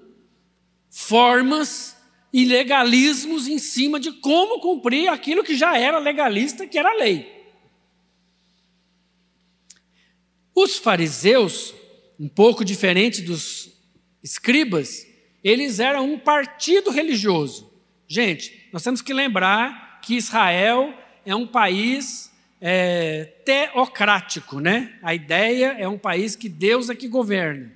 formas 0.90 1.96
e 2.34 2.44
legalismos 2.44 3.48
em 3.48 3.60
cima 3.60 4.00
de 4.00 4.14
como 4.14 4.60
cumprir 4.62 5.08
aquilo 5.08 5.44
que 5.44 5.56
já 5.56 5.78
era 5.78 6.00
legalista, 6.00 6.66
que 6.66 6.80
era 6.80 6.90
a 6.90 6.98
lei. 6.98 7.32
Os 10.56 10.76
fariseus, 10.76 11.76
um 12.20 12.28
pouco 12.28 12.66
diferente 12.66 13.22
dos 13.22 13.78
escribas, 14.24 15.06
eles 15.44 15.80
eram 15.80 16.12
um 16.12 16.18
partido 16.18 16.90
religioso. 16.90 17.75
Gente, 18.08 18.68
nós 18.72 18.84
temos 18.84 19.02
que 19.02 19.14
lembrar 19.14 20.00
que 20.02 20.16
Israel 20.16 20.94
é 21.26 21.36
um 21.36 21.48
país 21.48 22.32
é, 22.62 23.26
teocrático, 23.44 24.60
né? 24.60 24.98
A 25.02 25.14
ideia 25.14 25.76
é 25.80 25.88
um 25.88 25.98
país 25.98 26.36
que 26.36 26.48
Deus 26.48 26.90
é 26.90 26.96
que 26.96 27.08
governa. 27.08 27.72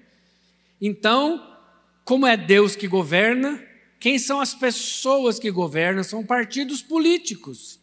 Então, 0.81 1.57
como 2.05 2.25
é 2.25 2.37
Deus 2.37 2.75
que 2.75 2.87
governa, 2.87 3.61
quem 3.99 4.17
são 4.17 4.39
as 4.39 4.53
pessoas 4.53 5.39
que 5.39 5.51
governam? 5.51 6.03
São 6.03 6.25
partidos 6.25 6.81
políticos, 6.81 7.79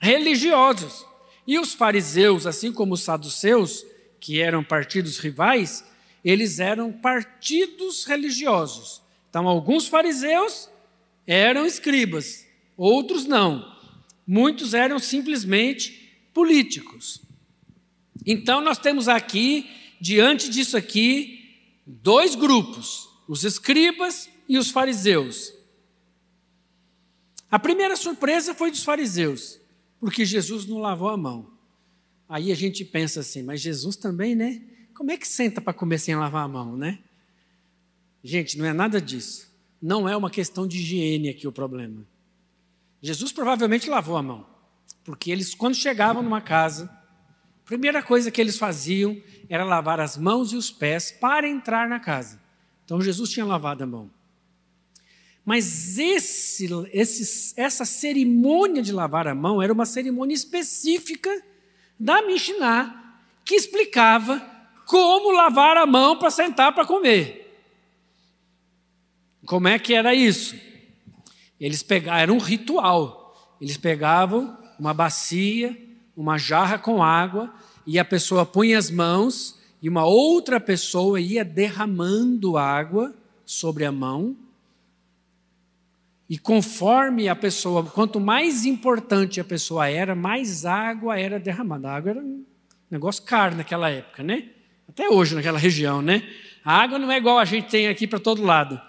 religiosos. 0.00 1.06
E 1.46 1.58
os 1.58 1.74
fariseus, 1.74 2.46
assim 2.46 2.72
como 2.72 2.94
os 2.94 3.02
saduceus, 3.02 3.84
que 4.18 4.40
eram 4.40 4.64
partidos 4.64 5.18
rivais, 5.18 5.84
eles 6.24 6.58
eram 6.58 6.92
partidos 6.92 8.04
religiosos. 8.04 9.00
Então, 9.28 9.46
alguns 9.48 9.86
fariseus 9.86 10.68
eram 11.30 11.64
escribas, 11.64 12.44
outros 12.76 13.24
não. 13.24 13.64
Muitos 14.26 14.74
eram 14.74 14.98
simplesmente 14.98 16.18
políticos. 16.34 17.22
Então, 18.26 18.60
nós 18.60 18.78
temos 18.78 19.06
aqui, 19.06 19.70
diante 20.00 20.50
disso 20.50 20.76
aqui, 20.76 21.56
dois 21.86 22.34
grupos: 22.34 23.08
os 23.28 23.44
escribas 23.44 24.28
e 24.48 24.58
os 24.58 24.70
fariseus. 24.70 25.52
A 27.48 27.60
primeira 27.60 27.94
surpresa 27.94 28.52
foi 28.52 28.72
dos 28.72 28.82
fariseus, 28.82 29.60
porque 30.00 30.24
Jesus 30.24 30.66
não 30.66 30.78
lavou 30.78 31.10
a 31.10 31.16
mão. 31.16 31.52
Aí 32.28 32.50
a 32.50 32.56
gente 32.56 32.84
pensa 32.84 33.20
assim, 33.20 33.42
mas 33.44 33.60
Jesus 33.60 33.94
também, 33.94 34.34
né? 34.34 34.62
Como 34.94 35.12
é 35.12 35.16
que 35.16 35.26
senta 35.26 35.60
para 35.60 35.72
comer 35.72 35.98
sem 35.98 36.16
lavar 36.16 36.44
a 36.44 36.48
mão, 36.48 36.76
né? 36.76 36.98
Gente, 38.22 38.58
não 38.58 38.66
é 38.66 38.72
nada 38.72 39.00
disso. 39.00 39.49
Não 39.80 40.08
é 40.08 40.16
uma 40.16 40.30
questão 40.30 40.66
de 40.66 40.78
higiene 40.78 41.30
aqui 41.30 41.46
o 41.46 41.52
problema. 41.52 42.06
Jesus 43.00 43.32
provavelmente 43.32 43.88
lavou 43.88 44.16
a 44.16 44.22
mão, 44.22 44.46
porque 45.04 45.30
eles, 45.30 45.54
quando 45.54 45.74
chegavam 45.74 46.22
numa 46.22 46.40
casa, 46.40 46.84
a 46.84 47.66
primeira 47.66 48.02
coisa 48.02 48.30
que 48.30 48.40
eles 48.40 48.58
faziam 48.58 49.16
era 49.48 49.64
lavar 49.64 50.00
as 50.00 50.16
mãos 50.16 50.52
e 50.52 50.56
os 50.56 50.70
pés 50.70 51.10
para 51.10 51.48
entrar 51.48 51.88
na 51.88 51.98
casa. 51.98 52.40
Então 52.84 53.00
Jesus 53.00 53.30
tinha 53.30 53.46
lavado 53.46 53.84
a 53.84 53.86
mão. 53.86 54.10
Mas 55.44 55.98
esse, 55.98 56.68
esse, 56.92 57.54
essa 57.58 57.84
cerimônia 57.84 58.82
de 58.82 58.92
lavar 58.92 59.26
a 59.26 59.34
mão 59.34 59.62
era 59.62 59.72
uma 59.72 59.86
cerimônia 59.86 60.34
específica 60.34 61.30
da 61.98 62.22
Mishnah, 62.22 63.18
que 63.44 63.54
explicava 63.54 64.40
como 64.86 65.32
lavar 65.32 65.76
a 65.76 65.86
mão 65.86 66.18
para 66.18 66.30
sentar 66.30 66.74
para 66.74 66.86
comer. 66.86 67.39
Como 69.50 69.66
é 69.66 69.80
que 69.80 69.94
era 69.94 70.14
isso? 70.14 70.54
Eles 71.58 71.82
pegavam, 71.82 72.20
era 72.20 72.32
um 72.32 72.38
ritual. 72.38 73.56
Eles 73.60 73.76
pegavam 73.76 74.56
uma 74.78 74.94
bacia, 74.94 75.76
uma 76.16 76.38
jarra 76.38 76.78
com 76.78 77.02
água, 77.02 77.52
e 77.84 77.98
a 77.98 78.04
pessoa 78.04 78.46
punha 78.46 78.78
as 78.78 78.92
mãos, 78.92 79.58
e 79.82 79.88
uma 79.88 80.04
outra 80.04 80.60
pessoa 80.60 81.20
ia 81.20 81.44
derramando 81.44 82.56
água 82.56 83.12
sobre 83.44 83.84
a 83.84 83.90
mão 83.90 84.36
e 86.28 86.38
conforme 86.38 87.28
a 87.28 87.34
pessoa, 87.34 87.82
quanto 87.82 88.20
mais 88.20 88.64
importante 88.64 89.40
a 89.40 89.44
pessoa 89.44 89.88
era, 89.88 90.14
mais 90.14 90.64
água 90.64 91.18
era 91.18 91.40
derramada. 91.40 91.88
A 91.88 91.96
água 91.96 92.10
era 92.10 92.20
um 92.20 92.44
negócio 92.88 93.24
caro 93.24 93.56
naquela 93.56 93.90
época, 93.90 94.22
né? 94.22 94.50
Até 94.88 95.08
hoje 95.08 95.34
naquela 95.34 95.58
região, 95.58 96.00
né? 96.00 96.22
A 96.64 96.80
água 96.80 97.00
não 97.00 97.10
é 97.10 97.16
igual 97.16 97.36
a 97.36 97.44
gente 97.44 97.68
tem 97.68 97.88
aqui 97.88 98.06
para 98.06 98.20
todo 98.20 98.44
lado. 98.44 98.80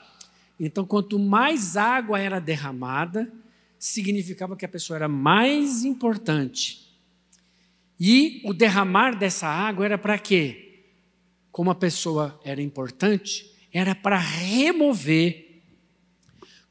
Então, 0.63 0.85
quanto 0.85 1.17
mais 1.17 1.75
água 1.75 2.19
era 2.19 2.39
derramada, 2.39 3.33
significava 3.79 4.55
que 4.55 4.63
a 4.63 4.69
pessoa 4.69 4.95
era 4.95 5.07
mais 5.07 5.83
importante. 5.83 6.87
E 7.99 8.43
o 8.45 8.53
derramar 8.53 9.17
dessa 9.17 9.47
água 9.47 9.85
era 9.85 9.97
para 9.97 10.19
quê? 10.19 10.85
Como 11.51 11.71
a 11.71 11.75
pessoa 11.75 12.39
era 12.43 12.61
importante, 12.61 13.51
era 13.73 13.95
para 13.95 14.19
remover 14.19 15.63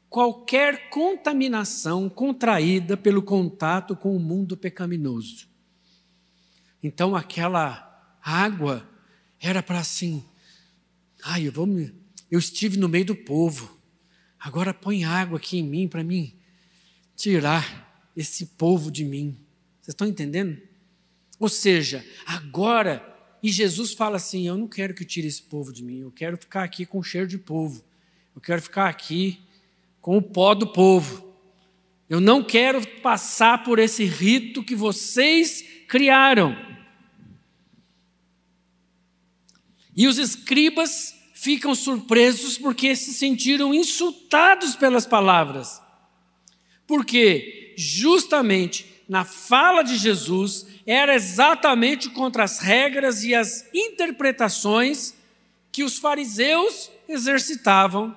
qualquer 0.09 0.89
contaminação 0.89 2.07
contraída 2.07 2.95
pelo 2.95 3.21
contato 3.21 3.93
com 3.93 4.15
o 4.15 4.19
mundo 4.19 4.55
pecaminoso. 4.55 5.49
Então 6.81 7.13
aquela 7.13 8.15
água 8.21 8.89
era 9.37 9.61
para 9.61 9.79
assim, 9.79 10.23
ai, 11.23 11.47
eu 11.47 11.51
vou 11.51 11.65
me, 11.65 11.93
eu 12.29 12.39
estive 12.39 12.77
no 12.77 12.87
meio 12.87 13.05
do 13.05 13.15
povo. 13.15 13.80
Agora 14.43 14.73
põe 14.73 15.03
água 15.03 15.37
aqui 15.37 15.59
em 15.59 15.63
mim 15.63 15.87
para 15.87 16.03
mim 16.03 16.33
tirar 17.15 18.09
esse 18.17 18.47
povo 18.47 18.91
de 18.91 19.05
mim. 19.05 19.37
Vocês 19.79 19.93
estão 19.93 20.07
entendendo? 20.07 20.59
Ou 21.39 21.47
seja, 21.47 22.03
agora, 22.25 23.07
e 23.43 23.51
Jesus 23.51 23.93
fala 23.93 24.15
assim: 24.17 24.47
Eu 24.47 24.57
não 24.57 24.67
quero 24.67 24.95
que 24.95 25.05
tire 25.05 25.27
esse 25.27 25.43
povo 25.43 25.71
de 25.71 25.83
mim, 25.83 25.99
eu 25.99 26.11
quero 26.11 26.37
ficar 26.37 26.63
aqui 26.63 26.87
com 26.87 27.03
cheiro 27.03 27.27
de 27.27 27.37
povo, 27.37 27.83
eu 28.35 28.41
quero 28.41 28.61
ficar 28.63 28.89
aqui 28.89 29.39
com 30.01 30.17
o 30.17 30.21
pó 30.21 30.55
do 30.55 30.67
povo. 30.67 31.29
Eu 32.09 32.19
não 32.19 32.43
quero 32.43 32.85
passar 32.99 33.63
por 33.63 33.77
esse 33.77 34.03
rito 34.03 34.63
que 34.63 34.75
vocês 34.75 35.63
criaram. 35.87 36.57
E 39.95 40.07
os 40.07 40.17
escribas 40.17 41.20
ficam 41.41 41.73
surpresos 41.73 42.55
porque 42.55 42.95
se 42.95 43.11
sentiram 43.15 43.73
insultados 43.73 44.75
pelas 44.75 45.07
palavras. 45.07 45.81
Porque 46.85 47.73
justamente 47.75 48.85
na 49.09 49.25
fala 49.25 49.81
de 49.81 49.97
Jesus 49.97 50.67
era 50.85 51.15
exatamente 51.15 52.11
contra 52.11 52.43
as 52.43 52.59
regras 52.59 53.23
e 53.23 53.33
as 53.33 53.65
interpretações 53.73 55.15
que 55.71 55.83
os 55.83 55.97
fariseus 55.97 56.91
exercitavam, 57.09 58.15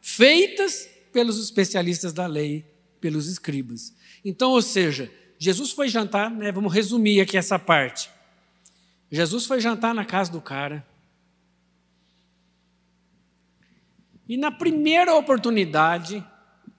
feitas 0.00 0.88
pelos 1.12 1.38
especialistas 1.38 2.14
da 2.14 2.26
lei, 2.26 2.64
pelos 3.02 3.28
escribas. 3.28 3.92
Então, 4.24 4.50
ou 4.50 4.62
seja, 4.62 5.12
Jesus 5.38 5.72
foi 5.72 5.88
jantar, 5.88 6.30
né, 6.30 6.50
vamos 6.50 6.72
resumir 6.72 7.20
aqui 7.20 7.36
essa 7.36 7.58
parte. 7.58 8.08
Jesus 9.10 9.44
foi 9.44 9.60
jantar 9.60 9.94
na 9.94 10.06
casa 10.06 10.32
do 10.32 10.40
cara. 10.40 10.90
E 14.32 14.36
na 14.38 14.50
primeira 14.50 15.14
oportunidade, 15.14 16.24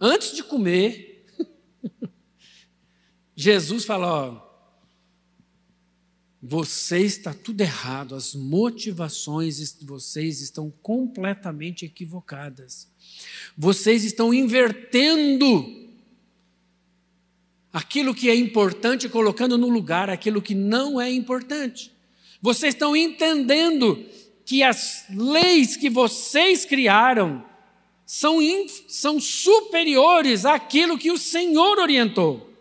antes 0.01 0.35
de 0.35 0.41
comer, 0.41 1.23
Jesus 3.35 3.85
falou: 3.85 4.41
você 6.41 7.01
está 7.01 7.31
tudo 7.31 7.61
errado, 7.61 8.15
as 8.15 8.33
motivações 8.33 9.77
de 9.77 9.85
vocês 9.85 10.41
estão 10.41 10.73
completamente 10.81 11.85
equivocadas. 11.85 12.87
Vocês 13.55 14.03
estão 14.03 14.33
invertendo 14.33 15.91
aquilo 17.71 18.15
que 18.15 18.31
é 18.31 18.35
importante, 18.35 19.07
colocando 19.07 19.59
no 19.59 19.69
lugar 19.69 20.09
aquilo 20.09 20.41
que 20.41 20.55
não 20.55 20.99
é 20.99 21.11
importante. 21.11 21.93
Vocês 22.41 22.73
estão 22.73 22.95
entendendo 22.95 24.03
que 24.45 24.63
as 24.63 25.05
leis 25.09 25.77
que 25.77 25.89
vocês 25.89 26.65
criaram 26.65 27.43
são, 28.05 28.39
são 28.87 29.19
superiores 29.19 30.45
àquilo 30.45 30.97
que 30.97 31.11
o 31.11 31.17
Senhor 31.17 31.79
orientou. 31.79 32.53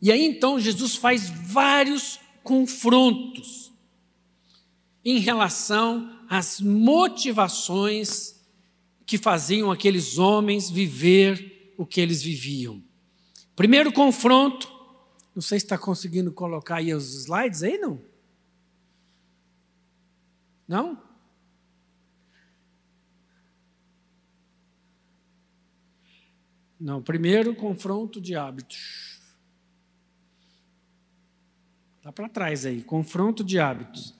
E 0.00 0.12
aí 0.12 0.24
então 0.24 0.58
Jesus 0.58 0.96
faz 0.96 1.28
vários 1.28 2.18
confrontos 2.42 3.72
em 5.04 5.18
relação 5.18 6.18
às 6.28 6.60
motivações 6.60 8.36
que 9.04 9.18
faziam 9.18 9.70
aqueles 9.70 10.18
homens 10.18 10.70
viver 10.70 11.72
o 11.76 11.86
que 11.86 12.00
eles 12.00 12.22
viviam. 12.22 12.82
Primeiro 13.56 13.92
confronto, 13.92 14.70
não 15.34 15.42
sei 15.42 15.58
se 15.58 15.66
está 15.66 15.78
conseguindo 15.78 16.30
colocar 16.32 16.76
aí 16.76 16.92
os 16.92 17.14
slides 17.22 17.62
aí, 17.62 17.78
não? 17.78 18.00
Não? 20.68 21.02
Não, 26.78 27.02
primeiro 27.02 27.54
confronto 27.56 28.20
de 28.20 28.36
hábitos. 28.36 29.18
Está 31.96 32.12
para 32.12 32.28
trás 32.28 32.66
aí, 32.66 32.82
confronto 32.82 33.42
de 33.42 33.58
hábitos. 33.58 34.14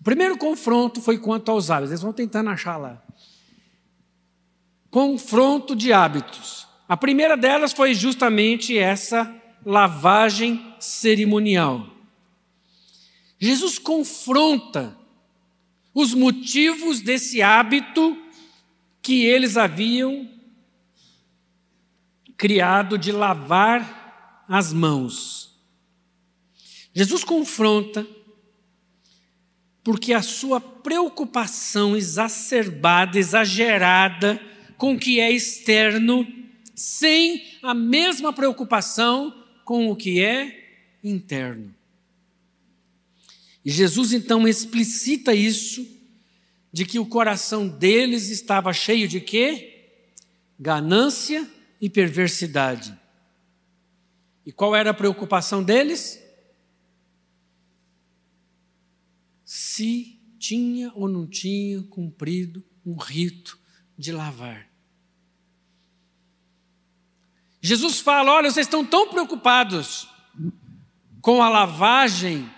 O 0.00 0.02
primeiro 0.02 0.36
confronto 0.36 1.00
foi 1.00 1.18
quanto 1.18 1.50
aos 1.50 1.70
hábitos, 1.70 1.90
eles 1.90 2.02
vão 2.02 2.12
tentando 2.12 2.50
achar 2.50 2.76
lá. 2.76 3.00
Confronto 4.90 5.76
de 5.76 5.92
hábitos. 5.92 6.66
A 6.88 6.96
primeira 6.96 7.36
delas 7.36 7.72
foi 7.72 7.94
justamente 7.94 8.76
essa 8.76 9.32
lavagem 9.64 10.74
cerimonial. 10.80 11.91
Jesus 13.42 13.76
confronta 13.76 14.96
os 15.92 16.14
motivos 16.14 17.00
desse 17.00 17.42
hábito 17.42 18.16
que 19.02 19.24
eles 19.24 19.56
haviam 19.56 20.30
criado 22.36 22.96
de 22.96 23.10
lavar 23.10 24.44
as 24.48 24.72
mãos. 24.72 25.60
Jesus 26.94 27.24
confronta 27.24 28.06
porque 29.82 30.12
a 30.12 30.22
sua 30.22 30.60
preocupação 30.60 31.96
exacerbada, 31.96 33.18
exagerada 33.18 34.40
com 34.78 34.94
o 34.94 34.98
que 35.00 35.18
é 35.18 35.32
externo, 35.32 36.24
sem 36.76 37.42
a 37.60 37.74
mesma 37.74 38.32
preocupação 38.32 39.34
com 39.64 39.90
o 39.90 39.96
que 39.96 40.22
é 40.22 40.78
interno. 41.02 41.81
E 43.64 43.70
Jesus 43.70 44.12
então 44.12 44.46
explicita 44.46 45.34
isso, 45.34 45.86
de 46.72 46.84
que 46.84 46.98
o 46.98 47.06
coração 47.06 47.68
deles 47.68 48.30
estava 48.30 48.72
cheio 48.72 49.06
de 49.06 49.20
quê? 49.20 49.90
Ganância 50.58 51.48
e 51.80 51.88
perversidade. 51.88 52.98
E 54.44 54.52
qual 54.52 54.74
era 54.74 54.90
a 54.90 54.94
preocupação 54.94 55.62
deles? 55.62 56.22
se 59.52 60.18
tinha 60.38 60.90
ou 60.94 61.06
não 61.06 61.26
tinha 61.26 61.82
cumprido 61.82 62.64
um 62.86 62.96
rito 62.96 63.58
de 63.98 64.10
lavar. 64.10 64.66
Jesus 67.60 68.00
fala: 68.00 68.32
olha, 68.32 68.50
vocês 68.50 68.66
estão 68.66 68.82
tão 68.82 69.10
preocupados 69.10 70.08
com 71.20 71.42
a 71.42 71.50
lavagem 71.50 72.50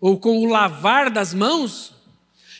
ou 0.00 0.18
com 0.18 0.38
o 0.38 0.46
lavar 0.46 1.10
das 1.10 1.34
mãos 1.34 1.92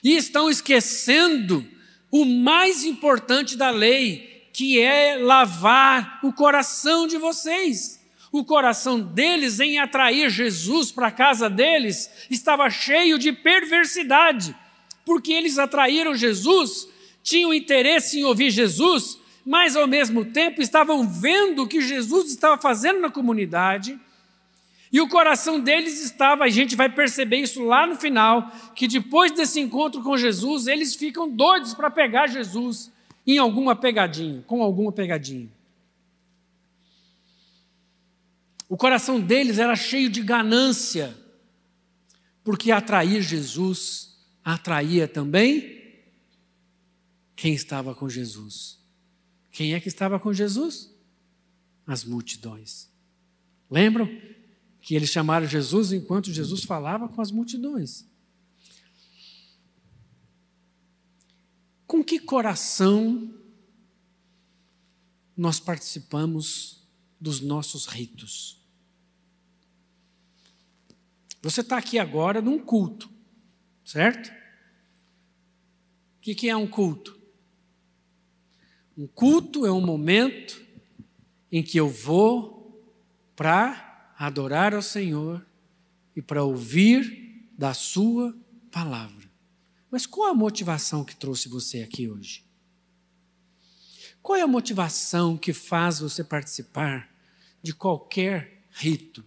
e 0.03 0.17
estão 0.17 0.49
esquecendo 0.49 1.67
o 2.11 2.25
mais 2.25 2.85
importante 2.85 3.57
da 3.57 3.71
lei, 3.71 4.49
que 4.53 4.81
é 4.81 5.17
lavar 5.17 6.21
o 6.23 6.33
coração 6.33 7.07
de 7.07 7.19
vocês. 7.19 7.99
O 8.31 8.45
coração 8.45 9.01
deles 9.01 9.59
em 9.61 9.79
atrair 9.79 10.29
Jesus 10.31 10.93
para 10.93 11.09
a 11.09 11.13
casa 11.13 11.49
deles 11.49 12.11
estava 12.31 12.69
cheio 12.69 13.19
de 13.19 13.33
perversidade, 13.33 14.55
porque 15.05 15.33
eles 15.33 15.59
atraíram 15.59 16.15
Jesus, 16.15 16.89
tinham 17.23 17.55
interesse 17.55 18.21
em 18.21 18.25
ouvir 18.25 18.51
Jesus, 18.51 19.19
mas 19.45 19.77
ao 19.77 19.87
mesmo 19.87 20.27
tempo 20.27 20.61
estavam 20.61 21.09
vendo 21.09 21.63
o 21.63 21.67
que 21.67 21.81
Jesus 21.81 22.31
estava 22.31 22.61
fazendo 22.61 23.01
na 23.01 23.11
comunidade. 23.11 23.99
E 24.91 25.01
o 25.01 25.09
coração 25.09 25.61
deles 25.61 26.03
estava, 26.03 26.45
a 26.45 26.49
gente 26.49 26.75
vai 26.75 26.89
perceber 26.89 27.39
isso 27.39 27.63
lá 27.63 27.87
no 27.87 27.97
final, 27.97 28.51
que 28.75 28.89
depois 28.89 29.33
desse 29.33 29.61
encontro 29.61 30.03
com 30.03 30.17
Jesus, 30.17 30.67
eles 30.67 30.95
ficam 30.95 31.29
doidos 31.29 31.75
para 31.75 31.91
pegar 31.91 32.27
Jesus 32.27 32.91
em 33.27 33.37
alguma 33.37 33.77
pegadinha, 33.77 34.43
com 34.47 34.63
alguma 34.63 34.91
pegadinha. 34.91 35.51
O 38.69 38.77
coração 38.77 39.21
deles 39.21 39.59
era 39.59 39.77
cheio 39.77 40.09
de 40.09 40.23
ganância, 40.23 41.17
porque 42.43 42.71
atrair 42.71 43.23
Jesus 43.23 44.17
atraía 44.43 45.07
também 45.07 45.79
quem 47.37 47.55
estava 47.55 47.95
com 47.95 48.09
Jesus. 48.09 48.79
Quem 49.51 49.75
é 49.75 49.81
que 49.81 49.89
estava 49.89 50.19
com 50.19 50.33
Jesus? 50.33 50.95
As 51.87 52.05
multidões. 52.05 52.89
Lembram 53.71 54.09
que 54.89 54.95
eles 54.95 55.11
chamaram 55.11 55.47
Jesus 55.47 55.93
enquanto 55.93 56.33
Jesus 56.33 56.65
falava 56.65 57.11
com 57.11 57.21
as 57.21 57.31
multidões? 57.31 58.07
Com 61.87 62.03
que 62.03 62.19
coração 62.19 63.39
nós 65.37 65.61
participamos 65.61 66.89
dos 67.21 67.43
nossos 67.43 67.85
ritos? 67.85 68.63
Você 71.43 71.61
está 71.61 71.77
aqui 71.77 71.99
agora 71.99 72.41
num 72.41 72.59
culto, 72.59 73.11
certo? 73.85 74.31
O 76.17 76.21
que, 76.23 76.35
que 76.35 76.49
é 76.49 76.57
um 76.57 76.67
culto? 76.67 77.21
Um 78.97 79.07
culto 79.07 79.67
é 79.67 79.71
um 79.71 79.85
momento 79.85 80.65
em 81.53 81.63
que 81.63 81.77
eu 81.77 81.91
vou 81.91 82.91
para 83.37 83.88
adorar 84.19 84.75
ao 84.75 84.83
Senhor 84.83 85.47
e 86.17 86.21
para 86.21 86.43
ouvir 86.43 87.49
da 87.57 87.73
Sua 87.73 88.37
palavra. 88.71 89.31
Mas 89.91 90.05
qual 90.05 90.31
a 90.31 90.35
motivação 90.35 91.05
que 91.05 91.15
trouxe 91.15 91.49
você 91.49 91.83
aqui 91.83 92.09
hoje? 92.09 92.45
Qual 94.21 94.37
é 94.37 94.43
a 94.43 94.47
motivação 94.47 95.37
que 95.37 95.53
faz 95.53 96.01
você 96.01 96.25
participar 96.25 97.09
de 97.63 97.73
qualquer 97.73 98.65
rito? 98.71 99.25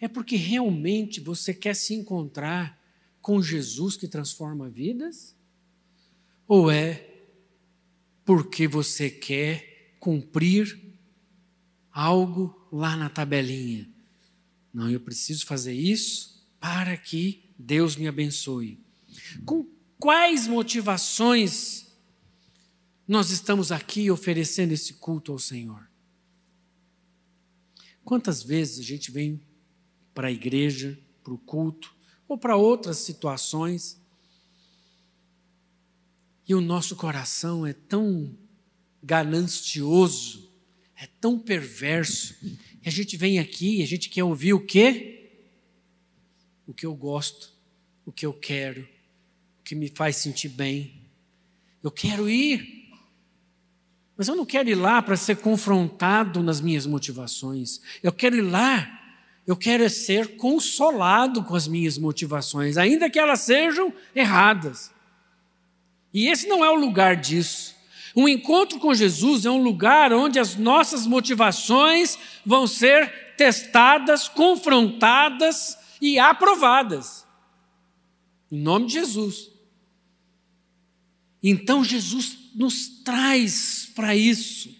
É 0.00 0.08
porque 0.08 0.36
realmente 0.36 1.20
você 1.20 1.54
quer 1.54 1.76
se 1.76 1.94
encontrar 1.94 2.82
com 3.20 3.40
Jesus 3.40 3.96
que 3.96 4.08
transforma 4.08 4.68
vidas? 4.68 5.36
Ou 6.48 6.70
é 6.70 7.08
porque 8.24 8.66
você 8.66 9.08
quer 9.08 9.96
cumprir 10.00 10.83
algo 11.94 12.68
lá 12.72 12.96
na 12.96 13.08
tabelinha. 13.08 13.88
Não, 14.72 14.90
eu 14.90 14.98
preciso 14.98 15.46
fazer 15.46 15.72
isso 15.72 16.44
para 16.58 16.96
que 16.96 17.48
Deus 17.56 17.94
me 17.94 18.08
abençoe. 18.08 18.84
Com 19.46 19.64
quais 19.98 20.48
motivações 20.48 21.86
nós 23.06 23.30
estamos 23.30 23.70
aqui 23.70 24.10
oferecendo 24.10 24.72
esse 24.72 24.94
culto 24.94 25.30
ao 25.30 25.38
Senhor? 25.38 25.88
Quantas 28.04 28.42
vezes 28.42 28.80
a 28.80 28.82
gente 28.82 29.12
vem 29.12 29.40
para 30.12 30.28
a 30.28 30.32
igreja, 30.32 30.98
para 31.22 31.32
o 31.32 31.38
culto, 31.38 31.94
ou 32.26 32.36
para 32.36 32.56
outras 32.56 32.98
situações, 32.98 34.00
e 36.46 36.54
o 36.54 36.60
nosso 36.60 36.96
coração 36.96 37.64
é 37.64 37.72
tão 37.72 38.36
ganancioso, 39.02 40.43
é 40.96 41.08
tão 41.20 41.38
perverso, 41.38 42.34
e 42.42 42.88
a 42.88 42.90
gente 42.90 43.16
vem 43.16 43.38
aqui 43.38 43.80
e 43.80 43.82
a 43.82 43.86
gente 43.86 44.08
quer 44.08 44.24
ouvir 44.24 44.52
o 44.52 44.60
quê? 44.60 45.30
O 46.66 46.72
que 46.72 46.86
eu 46.86 46.94
gosto, 46.94 47.52
o 48.06 48.12
que 48.12 48.24
eu 48.24 48.32
quero, 48.32 48.82
o 49.60 49.64
que 49.64 49.74
me 49.74 49.88
faz 49.88 50.16
sentir 50.16 50.48
bem. 50.48 51.02
Eu 51.82 51.90
quero 51.90 52.28
ir, 52.28 52.90
mas 54.16 54.28
eu 54.28 54.36
não 54.36 54.46
quero 54.46 54.68
ir 54.68 54.74
lá 54.74 55.02
para 55.02 55.16
ser 55.16 55.36
confrontado 55.38 56.42
nas 56.42 56.60
minhas 56.60 56.86
motivações. 56.86 57.80
Eu 58.02 58.12
quero 58.12 58.36
ir 58.36 58.42
lá, 58.42 59.18
eu 59.46 59.56
quero 59.56 59.88
ser 59.90 60.36
consolado 60.36 61.42
com 61.42 61.54
as 61.54 61.66
minhas 61.66 61.98
motivações, 61.98 62.76
ainda 62.76 63.10
que 63.10 63.18
elas 63.18 63.40
sejam 63.40 63.92
erradas. 64.14 64.90
E 66.12 66.28
esse 66.28 66.46
não 66.46 66.64
é 66.64 66.70
o 66.70 66.76
lugar 66.76 67.16
disso. 67.16 67.74
Um 68.16 68.28
encontro 68.28 68.78
com 68.78 68.94
Jesus 68.94 69.44
é 69.44 69.50
um 69.50 69.62
lugar 69.62 70.12
onde 70.12 70.38
as 70.38 70.54
nossas 70.54 71.06
motivações 71.06 72.16
vão 72.46 72.66
ser 72.66 73.34
testadas, 73.36 74.28
confrontadas 74.28 75.76
e 76.00 76.18
aprovadas. 76.18 77.26
Em 78.52 78.58
nome 78.60 78.86
de 78.86 78.92
Jesus. 78.92 79.50
Então 81.42 81.82
Jesus 81.84 82.38
nos 82.54 83.02
traz 83.02 83.90
para 83.94 84.14
isso. 84.14 84.72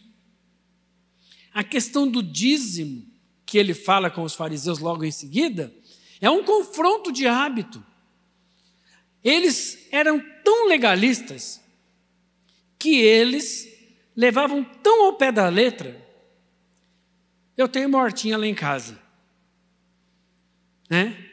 A 1.52 1.64
questão 1.64 2.08
do 2.08 2.22
dízimo, 2.22 3.04
que 3.44 3.58
ele 3.58 3.74
fala 3.74 4.10
com 4.10 4.22
os 4.22 4.34
fariseus 4.34 4.78
logo 4.78 5.04
em 5.04 5.10
seguida, 5.10 5.74
é 6.20 6.30
um 6.30 6.44
confronto 6.44 7.10
de 7.10 7.26
hábito. 7.26 7.84
Eles 9.22 9.88
eram 9.90 10.22
tão 10.44 10.68
legalistas 10.68 11.63
que 12.78 13.00
eles 13.00 13.68
levavam 14.16 14.64
tão 14.64 15.06
ao 15.06 15.14
pé 15.14 15.32
da 15.32 15.48
letra. 15.48 16.02
Eu 17.56 17.68
tenho 17.68 17.88
uma 17.88 18.00
hortinha 18.00 18.36
lá 18.36 18.46
em 18.46 18.54
casa. 18.54 18.98
Né? 20.88 21.30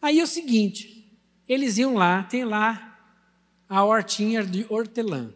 Aí 0.00 0.20
é 0.20 0.22
o 0.22 0.26
seguinte, 0.26 1.18
eles 1.48 1.78
iam 1.78 1.94
lá, 1.94 2.22
tem 2.22 2.44
lá 2.44 2.88
a 3.68 3.84
hortinha 3.84 4.44
de 4.44 4.66
hortelã. 4.68 5.32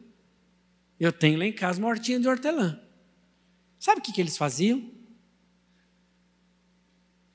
Eu 0.98 1.12
tenho 1.12 1.38
lá 1.38 1.44
em 1.44 1.53
casa 1.53 1.79
uma 1.79 1.88
hortinha 1.88 2.18
de 2.18 2.29
hortelã. 2.29 2.81
Sabe 3.79 4.01
o 4.01 4.03
que, 4.03 4.12
que 4.12 4.20
eles 4.20 4.37
faziam? 4.37 4.90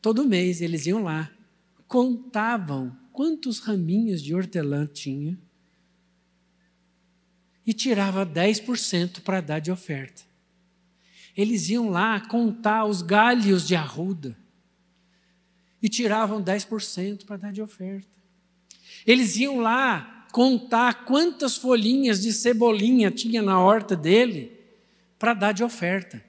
Todo 0.02 0.28
mês 0.28 0.62
eles 0.62 0.86
iam 0.86 1.04
lá, 1.04 1.30
contavam 1.88 2.98
quantos 3.12 3.60
raminhos 3.60 4.22
de 4.22 4.34
hortelã 4.34 4.86
tinha 4.86 5.38
e 7.68 7.74
tirava 7.74 8.26
10% 8.26 9.20
para 9.20 9.42
dar 9.42 9.60
de 9.60 9.70
oferta. 9.70 10.24
Eles 11.36 11.68
iam 11.68 11.90
lá 11.90 12.20
contar 12.22 12.86
os 12.86 13.02
galhos 13.02 13.68
de 13.68 13.76
arruda 13.76 14.38
e 15.84 15.90
tiravam 15.90 16.42
10% 16.42 17.26
para 17.26 17.36
dar 17.36 17.52
de 17.52 17.62
oferta. 17.62 18.08
Eles 19.06 19.36
iam 19.36 19.60
lá 19.60 20.28
contar 20.32 21.06
quantas 21.06 21.58
folhinhas 21.58 22.22
de 22.22 22.32
cebolinha 22.32 23.12
tinha 23.12 23.42
na 23.42 23.60
horta 23.60 23.96
dele 23.98 24.58
para 25.20 25.34
dar 25.34 25.52
de 25.52 25.64
oferta. 25.64 26.24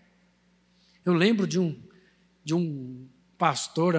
Eu 1.04 1.14
lembro 1.14 1.46
de 1.46 1.58
um, 1.58 1.80
de 2.44 2.52
um 2.52 3.06
pastor 3.38 3.94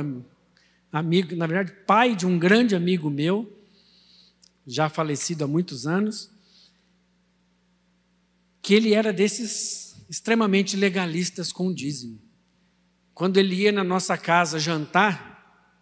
amigo, 0.92 1.36
na 1.36 1.48
verdade, 1.48 1.80
pai 1.88 2.16
de 2.16 2.28
um 2.28 2.38
grande 2.38 2.76
amigo 2.76 3.10
meu, 3.10 3.52
já 4.68 4.90
falecido 4.90 5.46
há 5.46 5.48
muitos 5.48 5.88
anos, 5.88 6.30
que 8.62 8.74
ele 8.74 8.94
era 8.94 9.14
desses 9.14 10.04
extremamente 10.10 10.76
legalistas 10.76 11.52
com 11.52 11.68
o 11.68 11.74
dízimo. 11.74 12.20
Quando 13.14 13.38
ele 13.38 13.56
ia 13.56 13.72
na 13.72 13.84
nossa 13.84 14.18
casa 14.18 14.60
jantar, 14.60 15.76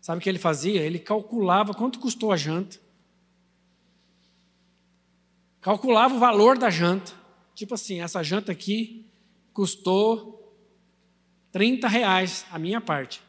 sabe 0.00 0.18
o 0.18 0.22
que 0.22 0.28
ele 0.28 0.38
fazia? 0.38 0.82
Ele 0.82 0.98
calculava 0.98 1.74
quanto 1.74 1.98
custou 1.98 2.32
a 2.32 2.36
janta. 2.36 2.78
Calculava 5.60 6.14
o 6.14 6.18
valor 6.18 6.56
da 6.56 6.70
janta. 6.70 7.12
Tipo 7.54 7.74
assim, 7.74 8.00
essa 8.00 8.22
janta 8.22 8.52
aqui 8.52 9.06
custou 9.52 10.54
30 11.52 11.88
reais, 11.88 12.46
a 12.50 12.58
minha 12.58 12.80
parte. 12.80 13.20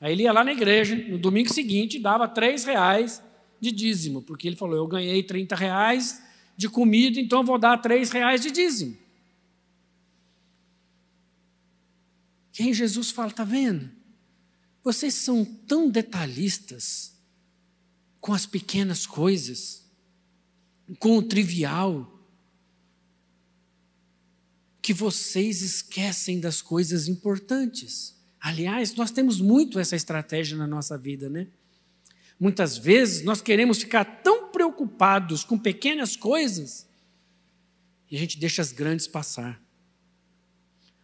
Aí 0.00 0.12
ele 0.12 0.24
ia 0.24 0.32
lá 0.32 0.44
na 0.44 0.52
igreja, 0.52 0.94
no 0.94 1.18
domingo 1.18 1.52
seguinte, 1.52 1.98
dava 1.98 2.28
três 2.28 2.64
reais 2.64 3.22
de 3.60 3.72
dízimo, 3.72 4.22
porque 4.22 4.46
ele 4.46 4.56
falou: 4.56 4.76
Eu 4.76 4.86
ganhei 4.86 5.22
30 5.22 5.56
reais 5.56 6.22
de 6.58 6.68
comida, 6.68 7.20
então 7.20 7.44
vou 7.44 7.56
dar 7.56 7.78
três 7.78 8.10
reais 8.10 8.40
de 8.40 8.50
dízimo. 8.50 8.98
E 12.58 12.64
aí 12.64 12.74
Jesus 12.74 13.12
fala: 13.12 13.28
Está 13.30 13.44
vendo? 13.44 13.88
Vocês 14.82 15.14
são 15.14 15.44
tão 15.44 15.88
detalhistas 15.88 17.16
com 18.20 18.34
as 18.34 18.44
pequenas 18.44 19.06
coisas, 19.06 19.84
com 20.98 21.16
o 21.16 21.22
trivial, 21.22 22.12
que 24.82 24.92
vocês 24.92 25.62
esquecem 25.62 26.40
das 26.40 26.60
coisas 26.60 27.06
importantes. 27.06 28.16
Aliás, 28.40 28.96
nós 28.96 29.12
temos 29.12 29.40
muito 29.40 29.78
essa 29.78 29.94
estratégia 29.94 30.56
na 30.56 30.66
nossa 30.66 30.98
vida, 30.98 31.28
né? 31.30 31.46
Muitas 32.40 32.76
vezes 32.76 33.22
nós 33.22 33.40
queremos 33.40 33.78
ficar 33.78 34.04
tão 34.04 34.37
preocupados 34.50 35.44
com 35.44 35.58
pequenas 35.58 36.16
coisas 36.16 36.88
e 38.10 38.16
a 38.16 38.18
gente 38.18 38.38
deixa 38.38 38.62
as 38.62 38.72
grandes 38.72 39.06
passar. 39.06 39.62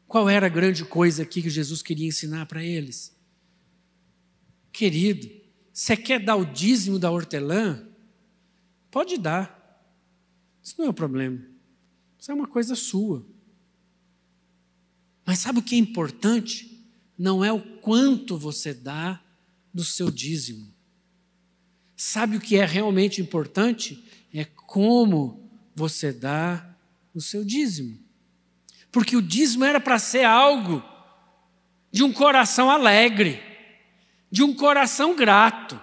Qual 0.07 0.29
era 0.29 0.47
a 0.47 0.51
grande 0.51 0.85
coisa 0.85 1.23
aqui 1.23 1.43
que 1.43 1.51
Jesus 1.51 1.83
queria 1.83 2.07
ensinar 2.07 2.47
para 2.47 2.63
eles? 2.63 3.17
Querido, 4.73 5.29
você 5.73 5.97
quer 5.97 6.21
dar 6.21 6.37
o 6.37 6.45
dízimo 6.45 6.99
da 6.99 7.11
hortelã? 7.11 7.87
Pode 8.91 9.19
dar. 9.19 9.61
Isso 10.63 10.75
não 10.79 10.87
é 10.87 10.91
um 10.91 10.95
problema. 10.95 11.41
Isso 12.19 12.31
é 12.31 12.35
uma 12.35 12.47
coisa 12.47 12.75
sua. 12.75 13.27
Mas 15.27 15.41
sabe 15.41 15.59
o 15.59 15.63
que 15.63 15.75
é 15.75 15.79
importante? 15.79 16.75
não 17.19 17.45
é 17.45 17.53
o 17.53 17.61
quanto 17.61 18.37
você 18.37 18.75
dá 18.75 19.23
do 19.73 19.85
seu 19.85 20.11
dízimo. 20.11 20.74
Sabe 21.97 22.37
o 22.37 22.41
que 22.41 22.57
é 22.57 22.65
realmente 22.65 23.21
importante? 23.21 24.05
É 24.33 24.45
como 24.45 25.49
você 25.75 26.13
dá 26.13 26.75
o 27.15 27.21
seu 27.21 27.45
dízimo. 27.45 27.99
Porque 28.91 29.17
o 29.17 29.23
dízimo 29.23 29.65
era 29.65 29.81
para 29.81 29.99
ser 29.99 30.25
algo 30.25 30.83
de 31.91 32.03
um 32.03 32.13
coração 32.13 32.71
alegre, 32.71 33.41
de 34.31 34.43
um 34.43 34.55
coração 34.55 35.15
grato, 35.15 35.81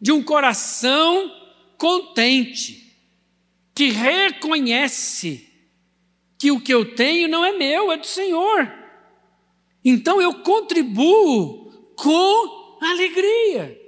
de 0.00 0.10
um 0.10 0.22
coração 0.22 1.30
contente, 1.78 2.96
que 3.74 3.90
reconhece 3.90 5.48
que 6.38 6.50
o 6.50 6.60
que 6.60 6.74
eu 6.74 6.94
tenho 6.94 7.28
não 7.28 7.44
é 7.44 7.52
meu, 7.52 7.92
é 7.92 7.96
do 7.96 8.06
Senhor. 8.06 8.72
Então 9.84 10.20
eu 10.20 10.42
contribuo 10.42 11.70
com 11.96 12.78
alegria. 12.80 13.81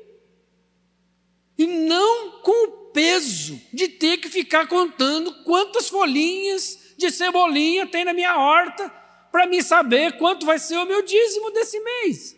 E 1.56 1.66
não 1.66 2.40
com 2.40 2.68
o 2.68 2.90
peso 2.90 3.60
de 3.72 3.88
ter 3.88 4.18
que 4.18 4.28
ficar 4.28 4.66
contando 4.66 5.44
quantas 5.44 5.88
folhinhas 5.88 6.94
de 6.96 7.10
cebolinha 7.10 7.86
tem 7.86 8.04
na 8.04 8.12
minha 8.12 8.38
horta 8.38 8.88
para 9.30 9.46
me 9.46 9.62
saber 9.62 10.16
quanto 10.16 10.46
vai 10.46 10.58
ser 10.58 10.76
o 10.78 10.86
meu 10.86 11.04
dízimo 11.04 11.50
desse 11.50 11.80
mês. 11.80 12.36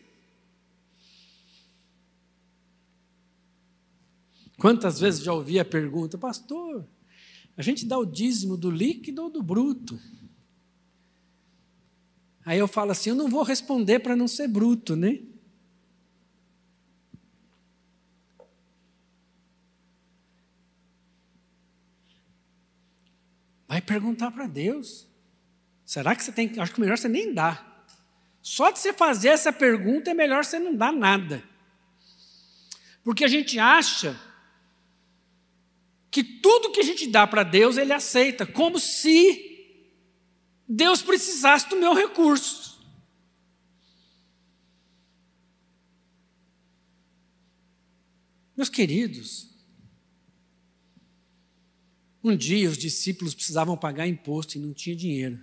Quantas 4.59 4.98
vezes 4.98 5.22
já 5.22 5.33
ouvi 5.33 5.61
a 5.61 5.64
pergunta, 5.64 6.16
pastor, 6.16 6.87
a 7.57 7.62
gente 7.62 7.85
dá 7.85 7.98
o 7.98 8.07
dízimo 8.07 8.57
do 8.57 8.70
líquido 8.70 9.24
ou 9.24 9.31
do 9.31 9.42
bruto? 9.42 10.00
Aí 12.44 12.59
eu 12.59 12.68
falo 12.68 12.92
assim: 12.92 13.11
eu 13.11 13.16
não 13.16 13.29
vou 13.29 13.42
responder 13.42 13.98
para 13.98 14.16
não 14.16 14.26
ser 14.26 14.48
bruto, 14.48 14.96
né? 14.96 15.20
Vai 23.68 23.81
perguntar 23.81 24.31
para 24.31 24.46
Deus. 24.46 25.07
Será 25.85 26.14
que 26.14 26.22
você 26.22 26.33
tem. 26.33 26.52
Acho 26.59 26.72
que 26.72 26.81
melhor 26.81 26.98
você 26.98 27.09
nem 27.09 27.33
dar. 27.35 27.87
Só 28.40 28.70
de 28.70 28.79
você 28.79 28.92
fazer 28.92 29.29
essa 29.29 29.52
pergunta 29.52 30.11
é 30.11 30.14
melhor 30.14 30.44
você 30.44 30.59
não 30.59 30.74
dar 30.74 30.92
nada. 30.92 31.42
Porque 33.02 33.24
a 33.24 33.29
gente 33.29 33.59
acha 33.59 34.18
que 36.11 36.22
tudo 36.22 36.70
que 36.70 36.81
a 36.81 36.85
gente 36.85 37.09
dá 37.09 37.26
para 37.26 37.42
Deus, 37.42 37.76
Ele 37.76 37.92
aceita, 37.92 38.46
como 38.46 38.79
se 38.79 39.74
Deus 40.68 41.02
precisasse 41.02 41.68
do 41.68 41.76
meu 41.76 41.92
recurso. 41.92 42.81
Meus 48.57 48.68
queridos, 48.68 49.48
um 52.30 52.36
dia 52.36 52.68
os 52.68 52.76
discípulos 52.76 53.34
precisavam 53.34 53.76
pagar 53.76 54.06
imposto 54.06 54.56
e 54.56 54.60
não 54.60 54.72
tinha 54.72 54.96
dinheiro. 54.96 55.40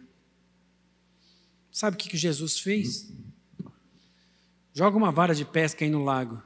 Sabe 1.71 1.95
o 1.95 1.97
que, 1.97 2.09
que 2.09 2.17
Jesus 2.17 2.59
fez? 2.59 3.11
Joga 4.73 4.97
uma 4.97 5.11
vara 5.11 5.33
de 5.33 5.45
pesca 5.45 5.85
aí 5.85 5.89
no 5.89 6.03
lago. 6.03 6.41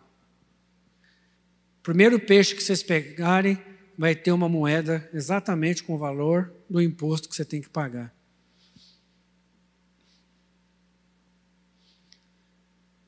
Primeiro 1.82 2.20
peixe 2.20 2.54
que 2.54 2.64
vocês 2.64 2.84
pegarem, 2.84 3.58
vai 3.98 4.16
ter 4.16 4.32
uma 4.32 4.48
moeda 4.48 5.10
exatamente 5.14 5.84
com 5.84 5.96
o 5.96 5.98
valor 5.98 6.54
do 6.70 6.82
imposto 6.82 7.28
que 7.28 7.36
você 7.36 7.46
tem 7.46 7.62
que 7.62 7.70
pagar. 7.70 8.14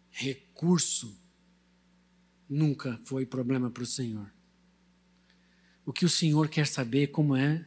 Recurso 0.09 1.17
nunca 2.49 2.99
foi 3.05 3.25
problema 3.25 3.69
para 3.69 3.83
o 3.83 3.85
Senhor. 3.85 4.29
O 5.89 5.91
que 5.91 6.05
o 6.05 6.09
Senhor 6.09 6.47
quer 6.49 6.67
saber 6.67 7.07
como 7.07 7.35
é 7.35 7.65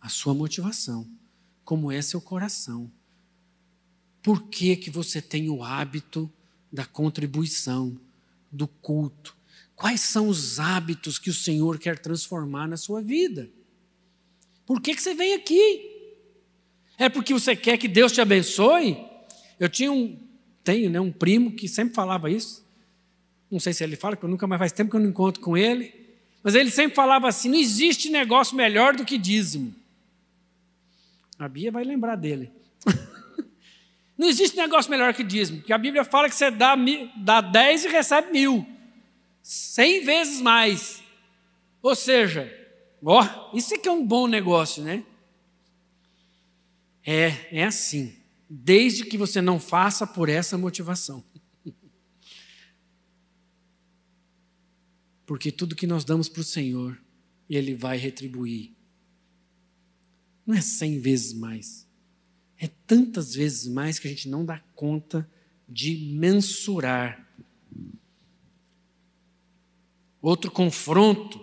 a 0.00 0.08
sua 0.08 0.32
motivação, 0.32 1.04
como 1.64 1.90
é 1.90 2.00
seu 2.00 2.20
coração. 2.20 2.88
Por 4.22 4.44
que, 4.44 4.76
que 4.76 4.88
você 4.88 5.20
tem 5.20 5.50
o 5.50 5.64
hábito 5.64 6.32
da 6.72 6.86
contribuição, 6.86 7.98
do 8.52 8.68
culto? 8.68 9.36
Quais 9.74 10.00
são 10.00 10.28
os 10.28 10.60
hábitos 10.60 11.18
que 11.18 11.28
o 11.28 11.34
Senhor 11.34 11.76
quer 11.80 11.98
transformar 11.98 12.68
na 12.68 12.76
sua 12.76 13.02
vida? 13.02 13.50
Por 14.64 14.80
que, 14.80 14.94
que 14.94 15.02
você 15.02 15.12
vem 15.12 15.34
aqui? 15.34 15.90
É 16.96 17.08
porque 17.08 17.34
você 17.34 17.56
quer 17.56 17.76
que 17.78 17.88
Deus 17.88 18.12
te 18.12 18.20
abençoe? 18.20 18.96
Eu 19.58 19.68
tinha 19.68 19.90
um, 19.90 20.16
tenho 20.62 20.88
né, 20.88 21.00
um 21.00 21.10
primo 21.10 21.50
que 21.56 21.66
sempre 21.66 21.94
falava 21.94 22.30
isso. 22.30 22.64
Não 23.50 23.58
sei 23.58 23.72
se 23.72 23.82
ele 23.82 23.96
fala, 23.96 24.14
porque 24.14 24.30
nunca 24.30 24.46
mais 24.46 24.60
faz 24.60 24.70
tempo 24.70 24.88
que 24.92 24.96
eu 24.96 25.00
não 25.00 25.10
encontro 25.10 25.42
com 25.42 25.56
ele. 25.56 25.99
Mas 26.42 26.54
ele 26.54 26.70
sempre 26.70 26.94
falava 26.94 27.28
assim: 27.28 27.48
não 27.48 27.58
existe 27.58 28.08
negócio 28.10 28.56
melhor 28.56 28.96
do 28.96 29.04
que 29.04 29.18
dízimo. 29.18 29.74
A 31.38 31.48
Bia 31.48 31.70
vai 31.70 31.84
lembrar 31.84 32.16
dele. 32.16 32.52
Não 34.16 34.28
existe 34.28 34.54
negócio 34.54 34.90
melhor 34.90 35.14
que 35.14 35.24
dízimo, 35.24 35.60
porque 35.60 35.72
a 35.72 35.78
Bíblia 35.78 36.04
fala 36.04 36.28
que 36.28 36.34
você 36.34 36.50
dá, 36.50 36.76
dá 37.16 37.40
10 37.40 37.86
e 37.86 37.88
recebe 37.88 38.30
mil, 38.30 38.66
cem 39.42 40.04
vezes 40.04 40.42
mais. 40.42 41.02
Ou 41.82 41.94
seja, 41.94 42.52
ó, 43.02 43.50
isso 43.54 43.74
aqui 43.74 43.88
é 43.88 43.90
um 43.90 44.04
bom 44.04 44.26
negócio, 44.26 44.82
né? 44.82 45.02
É, 47.06 47.34
é 47.50 47.64
assim, 47.64 48.14
desde 48.46 49.06
que 49.06 49.16
você 49.16 49.40
não 49.40 49.58
faça 49.58 50.06
por 50.06 50.28
essa 50.28 50.58
motivação. 50.58 51.24
Porque 55.30 55.52
tudo 55.52 55.76
que 55.76 55.86
nós 55.86 56.04
damos 56.04 56.28
para 56.28 56.40
o 56.40 56.44
Senhor, 56.44 57.00
Ele 57.48 57.72
vai 57.72 57.96
retribuir. 57.96 58.72
Não 60.44 60.56
é 60.56 60.60
cem 60.60 60.98
vezes 60.98 61.32
mais. 61.32 61.86
É 62.58 62.66
tantas 62.66 63.32
vezes 63.32 63.68
mais 63.68 64.00
que 64.00 64.08
a 64.08 64.10
gente 64.10 64.28
não 64.28 64.44
dá 64.44 64.58
conta 64.74 65.30
de 65.68 65.94
mensurar. 65.94 67.32
Outro 70.20 70.50
confronto 70.50 71.38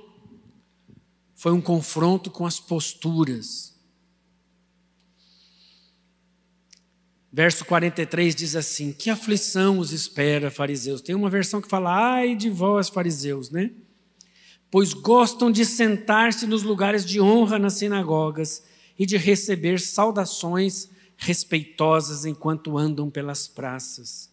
foi 1.33 1.53
um 1.53 1.61
confronto 1.61 2.29
com 2.29 2.45
as 2.45 2.59
posturas. 2.59 3.76
Verso 7.31 7.65
43 7.65 8.35
diz 8.35 8.55
assim: 8.55 8.91
Que 8.93 9.09
aflição 9.09 9.79
os 9.79 9.91
espera, 9.91 10.49
fariseus? 10.49 11.01
Tem 11.01 11.15
uma 11.15 11.29
versão 11.29 11.61
que 11.61 11.67
fala: 11.67 12.15
Ai 12.15 12.35
de 12.35 12.49
vós, 12.49 12.89
fariseus, 12.89 13.49
né? 13.49 13.71
Pois 14.71 14.93
gostam 14.93 15.51
de 15.51 15.65
sentar-se 15.65 16.45
nos 16.45 16.63
lugares 16.63 17.05
de 17.05 17.21
honra 17.21 17.57
nas 17.57 17.73
sinagogas 17.73 18.63
e 18.97 19.05
de 19.05 19.17
receber 19.17 19.79
saudações 19.79 20.89
respeitosas 21.17 22.25
enquanto 22.25 22.77
andam 22.77 23.09
pelas 23.09 23.47
praças. 23.47 24.31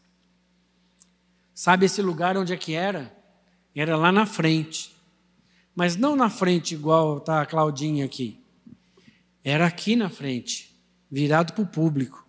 Sabe 1.54 1.86
esse 1.86 2.02
lugar 2.02 2.36
onde 2.36 2.52
é 2.52 2.56
que 2.56 2.74
era? 2.74 3.16
Era 3.74 3.96
lá 3.96 4.10
na 4.10 4.26
frente. 4.26 4.94
Mas 5.74 5.96
não 5.96 6.14
na 6.14 6.30
frente 6.30 6.74
igual 6.74 7.18
está 7.18 7.40
a 7.40 7.46
Claudinha 7.46 8.04
aqui. 8.04 8.40
Era 9.42 9.66
aqui 9.66 9.94
na 9.94 10.08
frente, 10.08 10.74
virado 11.10 11.52
para 11.52 11.62
o 11.62 11.66
público. 11.66 12.23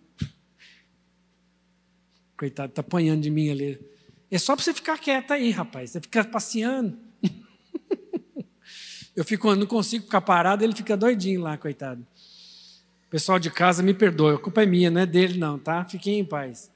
Coitado, 2.36 2.70
está 2.70 2.80
apanhando 2.80 3.22
de 3.22 3.30
mim 3.30 3.50
ali. 3.50 3.80
É 4.30 4.38
só 4.38 4.54
para 4.54 4.64
você 4.64 4.74
ficar 4.74 4.98
quieta 4.98 5.34
aí, 5.34 5.50
rapaz. 5.50 5.90
Você 5.90 6.00
fica 6.00 6.24
passeando. 6.24 6.98
Eu 9.16 9.24
fico, 9.24 9.54
não 9.54 9.66
consigo 9.66 10.04
ficar 10.04 10.20
parado, 10.20 10.62
ele 10.62 10.74
fica 10.74 10.96
doidinho 10.96 11.40
lá, 11.40 11.56
coitado. 11.56 12.06
Pessoal 13.08 13.38
de 13.38 13.50
casa, 13.50 13.82
me 13.82 13.94
perdoe, 13.94 14.34
a 14.34 14.38
culpa 14.38 14.62
é 14.62 14.66
minha, 14.66 14.90
não 14.90 15.00
é 15.00 15.06
dele 15.06 15.38
não, 15.38 15.58
tá? 15.58 15.84
Fiquem 15.84 16.18
em 16.18 16.24
paz. 16.24 16.70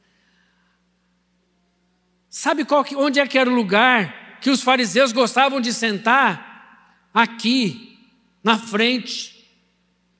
Sabe 2.30 2.64
qual 2.64 2.84
que, 2.84 2.96
onde 2.96 3.18
é 3.18 3.26
que 3.26 3.36
era 3.36 3.50
o 3.50 3.54
lugar 3.54 4.38
que 4.40 4.48
os 4.48 4.62
fariseus 4.62 5.12
gostavam 5.12 5.60
de 5.60 5.74
sentar? 5.74 7.10
Aqui, 7.12 7.98
na 8.42 8.56
frente, 8.56 9.50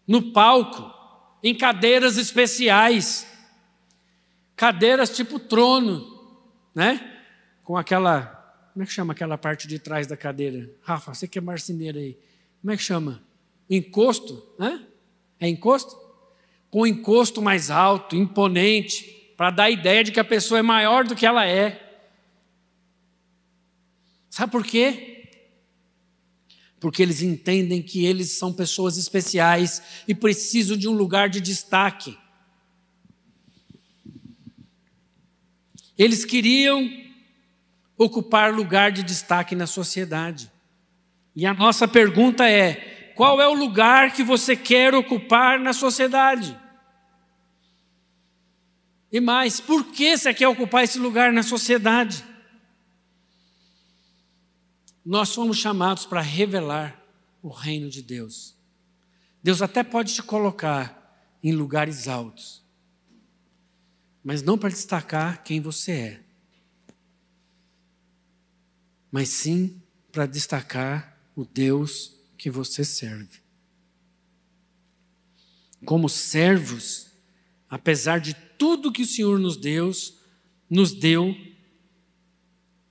no 0.07 0.33
palco, 0.33 0.92
em 1.42 1.55
cadeiras 1.55 2.18
especiais. 2.18 3.26
Cadeiras 4.61 5.09
tipo 5.09 5.38
trono, 5.38 6.07
né? 6.75 7.23
Com 7.64 7.79
aquela, 7.79 8.27
como 8.75 8.83
é 8.83 8.87
que 8.87 8.92
chama 8.92 9.14
aquela 9.14 9.38
parte 9.38 9.66
de 9.66 9.79
trás 9.79 10.07
da 10.07 10.18
cadeira? 10.18 10.70
Rafa, 10.83 11.14
você 11.14 11.27
que 11.27 11.38
é 11.38 11.40
marceneiro 11.40 11.96
aí. 11.96 12.18
Como 12.61 12.70
é 12.70 12.77
que 12.77 12.83
chama? 12.83 13.23
Encosto, 13.70 14.55
né? 14.59 14.87
É 15.40 15.49
encosto? 15.49 15.96
Com 16.68 16.87
encosto 16.87 17.40
mais 17.40 17.70
alto, 17.70 18.14
imponente, 18.14 19.33
para 19.35 19.51
dar 19.51 19.64
a 19.64 19.70
ideia 19.70 20.05
de 20.05 20.12
que 20.12 20.20
a 20.20 20.25
pessoa 20.25 20.59
é 20.59 20.62
maior 20.62 21.07
do 21.07 21.16
que 21.16 21.25
ela 21.25 21.46
é. 21.46 22.03
Sabe 24.29 24.53
por 24.53 24.62
quê? 24.62 25.27
Porque 26.79 27.03
eles 27.03 27.23
entendem 27.23 27.81
que 27.81 28.05
eles 28.05 28.33
são 28.33 28.53
pessoas 28.53 28.99
especiais 28.99 29.83
e 30.07 30.14
precisam 30.14 30.77
de 30.77 30.87
um 30.87 30.92
lugar 30.92 31.31
de 31.31 31.40
destaque. 31.40 32.14
Eles 36.01 36.25
queriam 36.25 36.91
ocupar 37.95 38.55
lugar 38.55 38.91
de 38.91 39.03
destaque 39.03 39.55
na 39.55 39.67
sociedade. 39.67 40.51
E 41.37 41.45
a 41.45 41.53
nossa 41.53 41.87
pergunta 41.87 42.49
é: 42.49 43.13
qual 43.15 43.39
é 43.39 43.47
o 43.47 43.53
lugar 43.53 44.15
que 44.15 44.23
você 44.23 44.57
quer 44.57 44.95
ocupar 44.95 45.61
na 45.61 45.75
sociedade? 45.75 46.59
E 49.12 49.20
mais, 49.20 49.61
por 49.61 49.93
que 49.93 50.16
você 50.16 50.33
quer 50.33 50.49
ocupar 50.49 50.85
esse 50.85 50.99
lugar 50.99 51.35
na 51.35 51.43
sociedade? 51.43 52.24
Nós 55.05 55.29
somos 55.29 55.59
chamados 55.59 56.07
para 56.07 56.22
revelar 56.22 56.99
o 57.43 57.51
reino 57.51 57.91
de 57.91 58.01
Deus. 58.01 58.57
Deus 59.43 59.61
até 59.61 59.83
pode 59.83 60.14
te 60.14 60.22
colocar 60.22 61.14
em 61.45 61.53
lugares 61.53 62.09
altos, 62.09 62.64
mas 64.23 64.43
não 64.43 64.59
para 64.59 64.68
destacar 64.68 65.43
quem 65.43 65.61
você 65.61 65.93
é, 65.93 66.23
mas 69.11 69.29
sim 69.29 69.81
para 70.12 70.27
destacar 70.27 71.18
o 71.35 71.45
Deus 71.45 72.14
que 72.37 72.51
você 72.51 72.85
serve. 72.85 73.41
Como 75.85 76.09
servos, 76.09 77.09
apesar 77.68 78.21
de 78.21 78.35
tudo 78.59 78.93
que 78.93 79.03
o 79.03 79.07
Senhor 79.07 79.39
nos 79.39 79.57
deu, 79.57 79.91
nos 80.68 80.93
deu, 80.93 81.35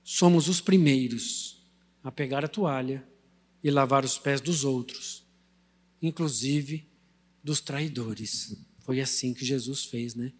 somos 0.02 0.48
os 0.48 0.60
primeiros 0.60 1.64
a 2.02 2.10
pegar 2.10 2.44
a 2.44 2.48
toalha 2.48 3.06
e 3.62 3.70
lavar 3.70 4.04
os 4.04 4.18
pés 4.18 4.40
dos 4.40 4.64
outros, 4.64 5.24
inclusive 6.02 6.88
dos 7.42 7.60
traidores. 7.60 8.56
Foi 8.80 9.00
assim 9.00 9.32
que 9.32 9.44
Jesus 9.44 9.84
fez, 9.84 10.14
né? 10.14 10.32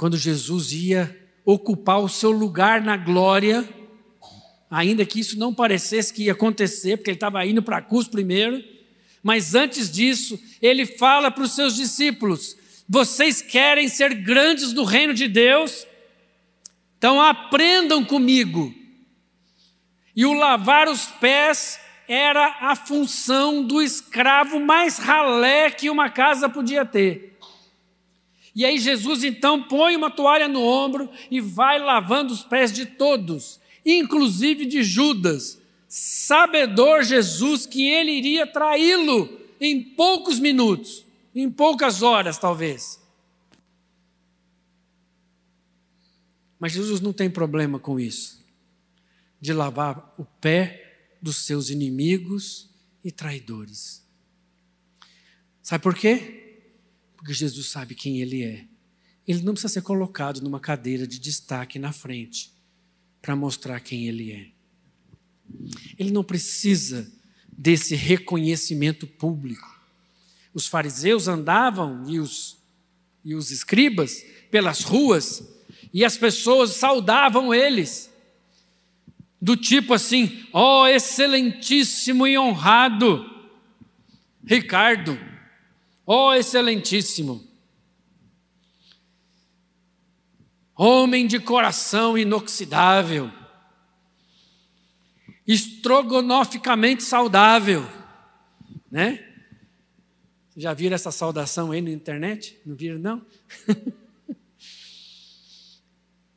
Quando 0.00 0.16
Jesus 0.16 0.72
ia 0.72 1.14
ocupar 1.44 2.00
o 2.00 2.08
seu 2.08 2.30
lugar 2.30 2.80
na 2.80 2.96
glória, 2.96 3.68
ainda 4.70 5.04
que 5.04 5.20
isso 5.20 5.38
não 5.38 5.52
parecesse 5.52 6.10
que 6.10 6.22
ia 6.22 6.32
acontecer, 6.32 6.96
porque 6.96 7.10
ele 7.10 7.16
estava 7.16 7.44
indo 7.44 7.62
para 7.62 7.76
a 7.76 7.82
cruz 7.82 8.08
primeiro, 8.08 8.64
Mas 9.22 9.54
antes 9.54 9.90
disso, 9.90 10.40
ele 10.62 10.86
fala 10.86 11.30
para 11.30 11.44
os 11.44 11.54
seus 11.54 11.76
discípulos: 11.76 12.56
vocês 12.88 13.42
querem 13.42 13.88
ser 13.88 14.14
grandes 14.14 14.72
no 14.72 14.84
reino 14.84 15.12
de 15.12 15.28
Deus? 15.28 15.86
Então 16.96 17.20
aprendam 17.20 18.02
comigo. 18.02 18.74
E 20.16 20.24
o 20.24 20.32
lavar 20.32 20.88
os 20.88 21.08
pés 21.20 21.78
era 22.08 22.56
a 22.62 22.74
função 22.74 23.62
do 23.62 23.82
escravo 23.82 24.58
mais 24.58 24.96
ralé 24.96 25.70
que 25.70 25.90
uma 25.90 26.08
casa 26.08 26.48
podia 26.48 26.86
ter. 26.86 27.29
E 28.54 28.64
aí 28.64 28.78
Jesus 28.78 29.22
então 29.22 29.62
põe 29.62 29.96
uma 29.96 30.10
toalha 30.10 30.48
no 30.48 30.62
ombro 30.62 31.08
e 31.30 31.40
vai 31.40 31.78
lavando 31.78 32.32
os 32.32 32.42
pés 32.42 32.72
de 32.72 32.84
todos, 32.84 33.60
inclusive 33.84 34.66
de 34.66 34.82
Judas, 34.82 35.60
sabedor 35.88 37.02
Jesus 37.02 37.66
que 37.66 37.88
ele 37.88 38.12
iria 38.12 38.46
traí-lo 38.46 39.40
em 39.60 39.82
poucos 39.82 40.38
minutos, 40.38 41.04
em 41.34 41.50
poucas 41.50 42.02
horas 42.02 42.38
talvez. 42.38 43.00
Mas 46.58 46.72
Jesus 46.72 47.00
não 47.00 47.12
tem 47.12 47.30
problema 47.30 47.78
com 47.78 47.98
isso, 47.98 48.44
de 49.40 49.52
lavar 49.52 50.14
o 50.18 50.24
pé 50.24 51.08
dos 51.22 51.36
seus 51.44 51.70
inimigos 51.70 52.68
e 53.02 53.10
traidores. 53.10 54.04
Sabe 55.62 55.82
por 55.82 55.94
quê? 55.94 56.49
Porque 57.20 57.34
Jesus 57.34 57.66
sabe 57.66 57.94
quem 57.94 58.18
ele 58.18 58.42
é. 58.42 58.64
Ele 59.28 59.42
não 59.42 59.52
precisa 59.52 59.74
ser 59.74 59.82
colocado 59.82 60.40
numa 60.40 60.58
cadeira 60.58 61.06
de 61.06 61.18
destaque 61.18 61.78
na 61.78 61.92
frente 61.92 62.50
para 63.20 63.36
mostrar 63.36 63.78
quem 63.80 64.08
ele 64.08 64.32
é. 64.32 64.46
Ele 65.98 66.10
não 66.10 66.24
precisa 66.24 67.12
desse 67.52 67.94
reconhecimento 67.94 69.06
público. 69.06 69.68
Os 70.54 70.66
fariseus 70.66 71.28
andavam 71.28 72.08
e 72.08 72.18
os, 72.18 72.56
e 73.22 73.34
os 73.34 73.50
escribas 73.50 74.24
pelas 74.50 74.80
ruas 74.80 75.46
e 75.92 76.06
as 76.06 76.16
pessoas 76.16 76.70
saudavam 76.70 77.52
eles 77.52 78.10
do 79.38 79.58
tipo 79.58 79.92
assim: 79.92 80.46
ó 80.54 80.84
oh, 80.84 80.86
excelentíssimo 80.86 82.26
e 82.26 82.38
honrado 82.38 83.28
Ricardo, 84.42 85.18
ó 86.12 86.30
oh, 86.30 86.34
excelentíssimo, 86.34 87.40
homem 90.74 91.24
de 91.24 91.38
coração 91.38 92.18
inoxidável, 92.18 93.30
estrogonoficamente 95.46 97.04
saudável, 97.04 97.88
né? 98.90 99.24
Já 100.56 100.74
viram 100.74 100.96
essa 100.96 101.12
saudação 101.12 101.70
aí 101.70 101.80
na 101.80 101.90
internet? 101.90 102.60
Não 102.66 102.74
viram, 102.74 102.98
não? 102.98 103.24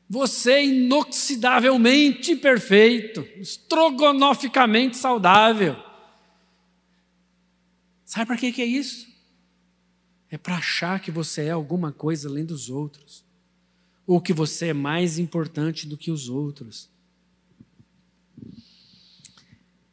Você 0.08 0.52
é 0.52 0.66
inoxidavelmente 0.66 2.36
perfeito, 2.36 3.28
estrogonoficamente 3.38 4.98
saudável. 4.98 5.76
Sabe 8.06 8.28
para 8.28 8.38
que, 8.38 8.52
que 8.52 8.62
é 8.62 8.66
isso? 8.66 9.13
É 10.34 10.38
para 10.40 10.58
achar 10.58 11.00
que 11.00 11.12
você 11.12 11.44
é 11.44 11.52
alguma 11.52 11.92
coisa 11.92 12.28
além 12.28 12.44
dos 12.44 12.68
outros, 12.68 13.24
ou 14.04 14.20
que 14.20 14.34
você 14.34 14.70
é 14.70 14.74
mais 14.74 15.20
importante 15.20 15.86
do 15.88 15.96
que 15.96 16.10
os 16.10 16.28
outros. 16.28 16.90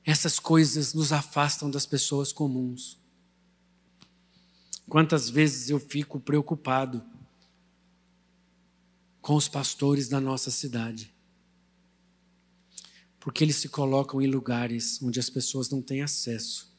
Essas 0.03 0.39
coisas 0.39 0.95
nos 0.95 1.13
afastam 1.13 1.71
das 1.71 1.85
pessoas 1.85 2.33
comuns. 2.33 2.99
Quantas 4.89 5.29
vezes 5.29 5.69
eu 5.69 5.79
fico 5.79 6.19
preocupado 6.19 7.05
com 9.21 9.35
os 9.35 9.47
pastores 9.47 10.09
da 10.09 10.23
nossa 10.23 10.51
cidade. 10.51 11.15
Porque 13.21 13.45
eles 13.45 13.57
se 13.57 13.69
colocam 13.69 14.23
em 14.23 14.27
lugares 14.27 15.03
onde 15.03 15.21
as 15.21 15.29
pessoas 15.29 15.69
não 15.69 15.83
têm 15.83 16.01
acesso. 16.01 16.70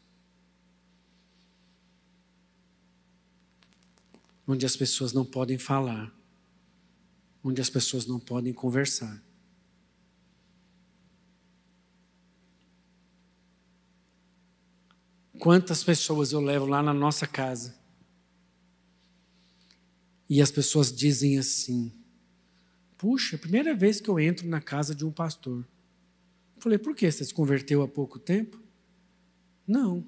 Onde 4.51 4.65
as 4.65 4.75
pessoas 4.75 5.13
não 5.13 5.23
podem 5.23 5.57
falar. 5.57 6.13
Onde 7.41 7.61
as 7.61 7.69
pessoas 7.69 8.05
não 8.05 8.19
podem 8.19 8.51
conversar. 8.51 9.23
Quantas 15.39 15.85
pessoas 15.85 16.33
eu 16.33 16.41
levo 16.41 16.65
lá 16.65 16.83
na 16.83 16.93
nossa 16.93 17.25
casa 17.25 17.79
e 20.29 20.41
as 20.41 20.51
pessoas 20.51 20.93
dizem 20.93 21.39
assim: 21.39 21.89
Puxa, 22.97 23.37
primeira 23.37 23.73
vez 23.73 24.01
que 24.01 24.09
eu 24.09 24.19
entro 24.19 24.45
na 24.49 24.59
casa 24.59 24.93
de 24.93 25.05
um 25.05 25.11
pastor. 25.13 25.65
Eu 26.57 26.61
falei, 26.61 26.77
por 26.77 26.93
que? 26.93 27.09
Você 27.09 27.23
se 27.23 27.33
converteu 27.33 27.81
há 27.81 27.87
pouco 27.87 28.19
tempo? 28.19 28.61
Não, 29.65 30.05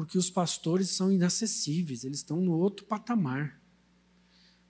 porque 0.00 0.16
os 0.16 0.30
pastores 0.30 0.88
são 0.88 1.12
inacessíveis, 1.12 2.04
eles 2.04 2.20
estão 2.20 2.40
no 2.40 2.52
outro 2.52 2.86
patamar. 2.86 3.60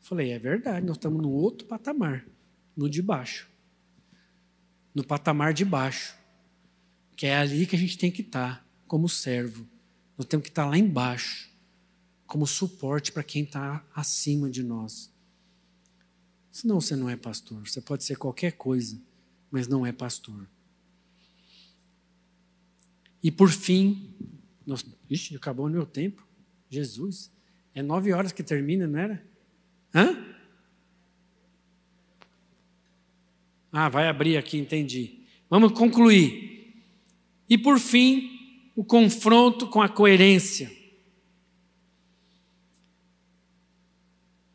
Falei, 0.00 0.32
é 0.32 0.40
verdade, 0.40 0.84
nós 0.84 0.96
estamos 0.96 1.22
no 1.22 1.30
outro 1.30 1.68
patamar, 1.68 2.26
no 2.76 2.90
de 2.90 3.00
baixo. 3.00 3.48
No 4.92 5.04
patamar 5.04 5.54
de 5.54 5.64
baixo, 5.64 6.16
que 7.14 7.26
é 7.26 7.36
ali 7.36 7.64
que 7.64 7.76
a 7.76 7.78
gente 7.78 7.96
tem 7.96 8.10
que 8.10 8.22
estar, 8.22 8.68
como 8.88 9.08
servo. 9.08 9.64
Nós 10.18 10.26
temos 10.26 10.42
que 10.42 10.50
estar 10.50 10.66
lá 10.66 10.76
embaixo, 10.76 11.48
como 12.26 12.44
suporte 12.44 13.12
para 13.12 13.22
quem 13.22 13.44
está 13.44 13.86
acima 13.94 14.50
de 14.50 14.64
nós. 14.64 15.12
Senão 16.50 16.80
você 16.80 16.96
não 16.96 17.08
é 17.08 17.14
pastor. 17.14 17.68
Você 17.68 17.80
pode 17.80 18.02
ser 18.02 18.16
qualquer 18.16 18.56
coisa, 18.56 19.00
mas 19.48 19.68
não 19.68 19.86
é 19.86 19.92
pastor. 19.92 20.44
E 23.22 23.30
por 23.30 23.48
fim, 23.48 24.12
nós, 24.70 24.86
ixi, 25.10 25.34
acabou 25.34 25.66
o 25.66 25.68
meu 25.68 25.84
tempo. 25.84 26.26
Jesus. 26.68 27.30
É 27.74 27.82
nove 27.82 28.12
horas 28.12 28.30
que 28.30 28.42
termina, 28.42 28.86
não 28.86 28.98
era? 28.98 29.26
Hã? 29.92 30.16
Ah, 33.72 33.88
vai 33.88 34.08
abrir 34.08 34.36
aqui, 34.36 34.58
entendi. 34.58 35.24
Vamos 35.48 35.72
concluir. 35.72 36.84
E 37.48 37.58
por 37.58 37.80
fim, 37.80 38.70
o 38.76 38.84
confronto 38.84 39.66
com 39.66 39.82
a 39.82 39.88
coerência. 39.88 40.70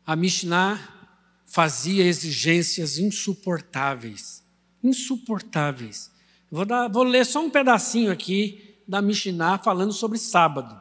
A 0.04 0.16
Mishnah 0.16 1.12
fazia 1.44 2.04
exigências 2.04 2.98
insuportáveis. 2.98 4.42
Insuportáveis. 4.82 6.10
Vou, 6.50 6.64
dar, 6.64 6.88
vou 6.88 7.02
ler 7.02 7.26
só 7.26 7.44
um 7.44 7.50
pedacinho 7.50 8.10
aqui 8.10 8.65
da 8.86 9.02
Mishnah 9.02 9.58
falando 9.58 9.92
sobre 9.92 10.18
sábado. 10.18 10.80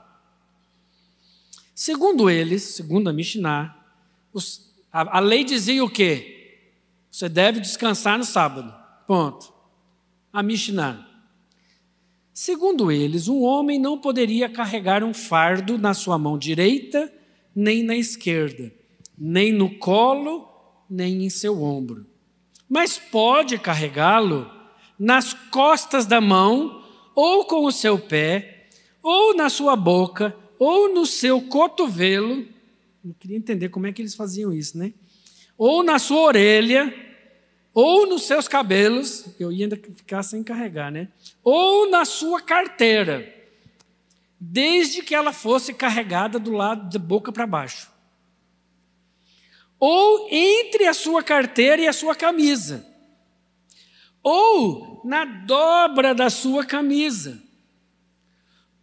Segundo 1.74 2.30
eles, 2.30 2.64
segundo 2.64 3.10
a 3.10 3.14
Mishnah, 3.14 3.76
a, 4.92 5.18
a 5.18 5.20
lei 5.20 5.44
dizia 5.44 5.84
o 5.84 5.90
quê? 5.90 6.60
Você 7.12 7.28
deve 7.28 7.60
descansar 7.60 8.18
no 8.18 8.26
sábado. 8.26 8.74
Ponto. 9.08 9.54
A 10.32 10.44
Mishnah. 10.44 11.06
Segundo 12.34 12.92
eles, 12.92 13.28
um 13.28 13.42
homem 13.42 13.80
não 13.80 13.98
poderia 13.98 14.50
carregar 14.50 15.04
um 15.04 15.14
fardo 15.14 15.78
na 15.78 15.94
sua 15.94 16.18
mão 16.18 16.38
direita, 16.38 17.12
nem 17.56 17.82
na 17.82 17.96
esquerda, 17.96 18.74
nem 19.18 19.54
no 19.54 19.78
colo, 19.78 20.46
nem 20.90 21.26
em 21.26 21.30
seu 21.30 21.64
ombro, 21.64 22.06
mas 22.70 22.98
pode 22.98 23.58
carregá-lo 23.58 24.52
nas 25.00 25.34
costas 25.34 26.06
da 26.06 26.20
mão, 26.20 26.84
ou 27.16 27.46
com 27.46 27.66
o 27.66 27.72
seu 27.72 27.98
pé, 27.98 28.68
ou 29.02 29.36
na 29.36 29.50
sua 29.50 29.76
boca, 29.76 30.36
ou 30.60 30.94
no 30.94 31.06
seu 31.06 31.42
cotovelo. 31.42 32.46
Eu 33.04 33.16
queria 33.20 33.38
entender 33.38 33.70
como 33.70 33.88
é 33.88 33.94
que 33.94 34.02
eles 34.02 34.16
faziam 34.16 34.52
isso, 34.52 34.78
né? 34.78 34.94
Ou 35.58 35.84
na 35.84 35.98
sua 35.98 36.22
orelha, 36.22 36.94
ou 37.74 38.06
nos 38.06 38.24
seus 38.24 38.48
cabelos, 38.48 39.26
eu 39.40 39.52
ia 39.52 39.66
ainda 39.66 39.76
ficar 39.76 40.24
sem 40.24 40.44
carregar, 40.44 40.92
né? 40.92 41.08
Ou 41.44 41.90
na 41.90 42.04
sua 42.04 42.42
carteira, 42.42 43.34
desde 44.40 45.02
que 45.02 45.16
ela 45.16 45.32
fosse 45.32 45.74
carregada 45.74 46.38
do 46.38 46.52
lado 46.52 46.90
da 46.90 47.00
boca 47.00 47.32
para 47.32 47.48
baixo 47.48 47.96
ou 49.80 50.28
entre 50.32 50.88
a 50.88 50.94
sua 50.94 51.22
carteira 51.22 51.82
e 51.82 51.88
a 51.88 51.94
sua 51.94 52.16
camisa, 52.16 52.86
ou 54.24 54.95
na 55.06 55.24
dobra 55.24 56.16
da 56.16 56.32
sua 56.32 56.66
camisa, 56.66 57.40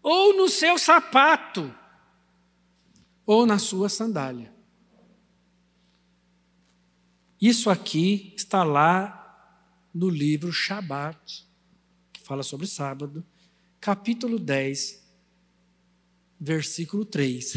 ou 0.01 0.37
no 0.37 0.49
seu 0.49 0.79
sapato, 0.79 1.75
ou 3.27 3.45
na 3.45 3.59
sua 3.59 3.89
sandália. 3.89 4.55
Isso 7.41 7.68
aqui 7.68 8.33
está 8.37 8.62
lá 8.62 9.18
no 9.93 10.09
livro 10.09 10.53
Shabat, 10.53 11.45
que 12.12 12.20
fala 12.20 12.45
sobre 12.45 12.68
sábado, 12.68 13.27
capítulo 13.81 14.39
10, 14.39 15.05
versículo 16.39 17.05
3. 17.05 17.55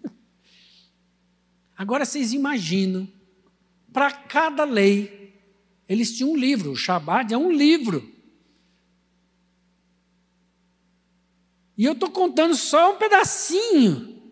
Agora 1.76 2.06
vocês 2.06 2.32
imaginam, 2.32 3.06
para 3.92 4.10
cada 4.10 4.64
lei, 4.64 5.23
eles 5.88 6.16
tinham 6.16 6.32
um 6.32 6.36
livro, 6.36 6.72
o 6.72 6.76
Shabat 6.76 7.32
é 7.32 7.38
um 7.38 7.52
livro. 7.52 8.12
E 11.76 11.84
eu 11.84 11.92
estou 11.92 12.10
contando 12.10 12.54
só 12.54 12.94
um 12.94 12.96
pedacinho 12.96 14.22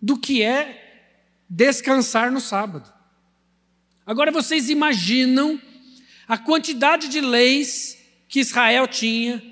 do 0.00 0.18
que 0.18 0.42
é 0.42 1.10
descansar 1.48 2.30
no 2.30 2.40
sábado. 2.40 2.92
Agora 4.04 4.30
vocês 4.30 4.68
imaginam 4.68 5.60
a 6.28 6.36
quantidade 6.36 7.08
de 7.08 7.20
leis 7.20 7.98
que 8.28 8.40
Israel 8.40 8.86
tinha, 8.86 9.42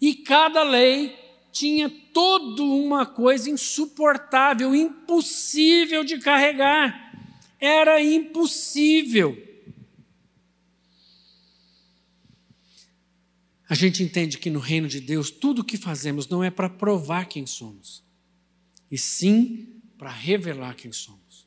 e 0.00 0.14
cada 0.14 0.62
lei 0.62 1.16
tinha 1.52 1.90
toda 2.12 2.62
uma 2.62 3.04
coisa 3.04 3.50
insuportável, 3.50 4.74
impossível 4.74 6.04
de 6.04 6.18
carregar. 6.18 7.12
Era 7.60 8.02
impossível. 8.02 9.47
A 13.68 13.74
gente 13.74 14.02
entende 14.02 14.38
que 14.38 14.48
no 14.48 14.60
reino 14.60 14.88
de 14.88 14.98
Deus, 14.98 15.30
tudo 15.30 15.60
o 15.60 15.64
que 15.64 15.76
fazemos 15.76 16.26
não 16.26 16.42
é 16.42 16.50
para 16.50 16.70
provar 16.70 17.26
quem 17.26 17.46
somos, 17.46 18.02
e 18.90 18.96
sim 18.96 19.80
para 19.98 20.10
revelar 20.10 20.74
quem 20.74 20.90
somos. 20.90 21.46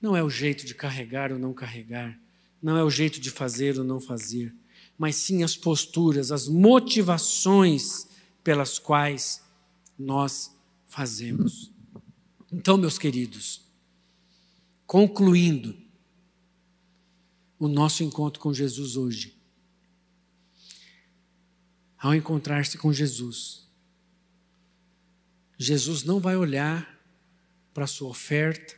Não 0.00 0.16
é 0.16 0.22
o 0.22 0.30
jeito 0.30 0.64
de 0.64 0.74
carregar 0.74 1.32
ou 1.32 1.38
não 1.38 1.52
carregar, 1.52 2.18
não 2.62 2.76
é 2.76 2.82
o 2.82 2.90
jeito 2.90 3.20
de 3.20 3.30
fazer 3.30 3.78
ou 3.78 3.84
não 3.84 4.00
fazer, 4.00 4.54
mas 4.96 5.16
sim 5.16 5.42
as 5.42 5.54
posturas, 5.54 6.32
as 6.32 6.48
motivações 6.48 8.08
pelas 8.42 8.78
quais 8.78 9.42
nós 9.98 10.56
fazemos. 10.86 11.70
Então, 12.50 12.78
meus 12.78 12.98
queridos, 12.98 13.60
concluindo 14.86 15.76
o 17.58 17.68
nosso 17.68 18.02
encontro 18.02 18.40
com 18.40 18.54
Jesus 18.54 18.96
hoje, 18.96 19.37
ao 21.98 22.14
encontrar-se 22.14 22.78
com 22.78 22.92
Jesus, 22.92 23.68
Jesus 25.58 26.04
não 26.04 26.20
vai 26.20 26.36
olhar 26.36 26.96
para 27.74 27.84
a 27.84 27.88
sua 27.88 28.08
oferta, 28.08 28.76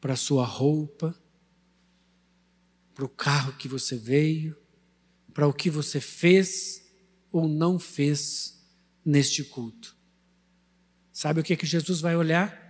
para 0.00 0.14
a 0.14 0.16
sua 0.16 0.44
roupa, 0.44 1.16
para 2.94 3.04
o 3.04 3.08
carro 3.08 3.52
que 3.52 3.68
você 3.68 3.96
veio, 3.96 4.56
para 5.32 5.46
o 5.46 5.52
que 5.52 5.70
você 5.70 6.00
fez 6.00 6.84
ou 7.30 7.46
não 7.46 7.78
fez 7.78 8.60
neste 9.04 9.44
culto. 9.44 9.96
Sabe 11.12 11.40
o 11.40 11.44
que, 11.44 11.56
que 11.56 11.66
Jesus 11.66 12.00
vai 12.00 12.16
olhar? 12.16 12.66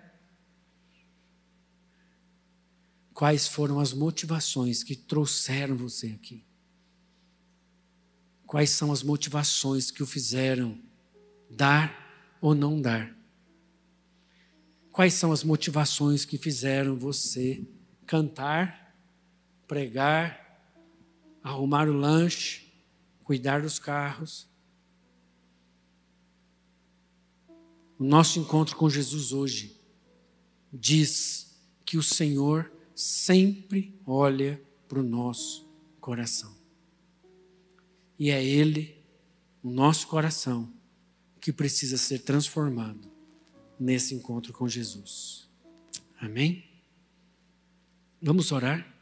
Quais 3.14 3.48
foram 3.48 3.80
as 3.80 3.92
motivações 3.92 4.82
que 4.82 4.94
trouxeram 4.94 5.76
você 5.76 6.08
aqui? 6.08 6.47
Quais 8.48 8.70
são 8.70 8.90
as 8.90 9.02
motivações 9.02 9.90
que 9.90 10.02
o 10.02 10.06
fizeram 10.06 10.80
dar 11.50 12.38
ou 12.40 12.54
não 12.54 12.80
dar? 12.80 13.14
Quais 14.90 15.12
são 15.12 15.32
as 15.32 15.44
motivações 15.44 16.24
que 16.24 16.38
fizeram 16.38 16.96
você 16.96 17.62
cantar, 18.06 18.96
pregar, 19.66 20.64
arrumar 21.42 21.90
o 21.90 21.92
lanche, 21.92 22.72
cuidar 23.22 23.60
dos 23.60 23.78
carros? 23.78 24.48
O 27.98 28.04
nosso 28.04 28.40
encontro 28.40 28.76
com 28.76 28.88
Jesus 28.88 29.30
hoje 29.30 29.78
diz 30.72 31.54
que 31.84 31.98
o 31.98 32.02
Senhor 32.02 32.72
sempre 32.94 33.94
olha 34.06 34.58
para 34.88 35.00
o 35.00 35.02
nosso 35.02 35.68
coração. 36.00 36.57
E 38.18 38.30
é 38.30 38.44
Ele, 38.44 39.00
o 39.62 39.70
nosso 39.70 40.08
coração, 40.08 40.72
que 41.40 41.52
precisa 41.52 41.96
ser 41.96 42.20
transformado 42.20 43.10
nesse 43.78 44.14
encontro 44.14 44.52
com 44.52 44.68
Jesus. 44.68 45.48
Amém? 46.20 46.64
Vamos 48.20 48.50
orar? 48.50 48.94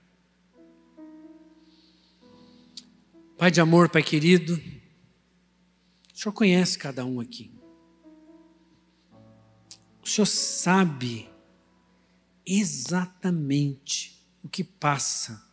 Pai 3.38 3.50
de 3.50 3.60
amor, 3.60 3.88
Pai 3.88 4.02
querido, 4.02 4.54
o 6.12 6.18
Senhor 6.18 6.32
conhece 6.32 6.78
cada 6.78 7.04
um 7.04 7.20
aqui. 7.20 7.52
O 10.02 10.08
Senhor 10.08 10.26
sabe 10.26 11.28
exatamente 12.46 14.24
o 14.42 14.48
que 14.48 14.62
passa 14.62 15.44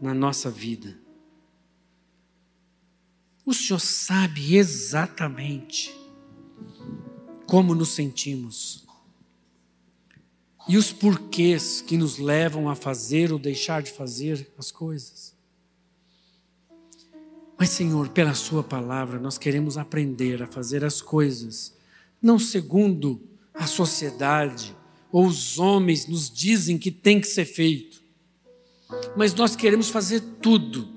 na 0.00 0.14
nossa 0.14 0.50
vida. 0.50 1.05
O 3.46 3.54
Senhor 3.54 3.78
sabe 3.78 4.56
exatamente 4.56 5.96
como 7.46 7.76
nos 7.76 7.90
sentimos 7.90 8.84
e 10.68 10.76
os 10.76 10.90
porquês 10.90 11.80
que 11.80 11.96
nos 11.96 12.18
levam 12.18 12.68
a 12.68 12.74
fazer 12.74 13.32
ou 13.32 13.38
deixar 13.38 13.84
de 13.84 13.92
fazer 13.92 14.52
as 14.58 14.72
coisas. 14.72 15.32
Mas, 17.56 17.70
Senhor, 17.70 18.08
pela 18.08 18.34
Sua 18.34 18.64
palavra, 18.64 19.20
nós 19.20 19.38
queremos 19.38 19.78
aprender 19.78 20.42
a 20.42 20.48
fazer 20.48 20.84
as 20.84 21.00
coisas, 21.00 21.72
não 22.20 22.40
segundo 22.40 23.22
a 23.54 23.68
sociedade 23.68 24.76
ou 25.12 25.24
os 25.24 25.56
homens 25.56 26.08
nos 26.08 26.28
dizem 26.28 26.76
que 26.76 26.90
tem 26.90 27.20
que 27.20 27.28
ser 27.28 27.44
feito, 27.44 28.02
mas 29.16 29.32
nós 29.34 29.54
queremos 29.54 29.88
fazer 29.88 30.20
tudo 30.42 30.95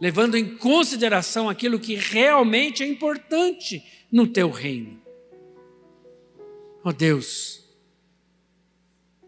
levando 0.00 0.36
em 0.36 0.56
consideração 0.56 1.48
aquilo 1.48 1.80
que 1.80 1.94
realmente 1.94 2.82
é 2.82 2.86
importante 2.86 3.82
no 4.10 4.26
teu 4.26 4.50
reino. 4.50 5.00
Ó 6.84 6.90
oh 6.90 6.92
Deus, 6.92 7.64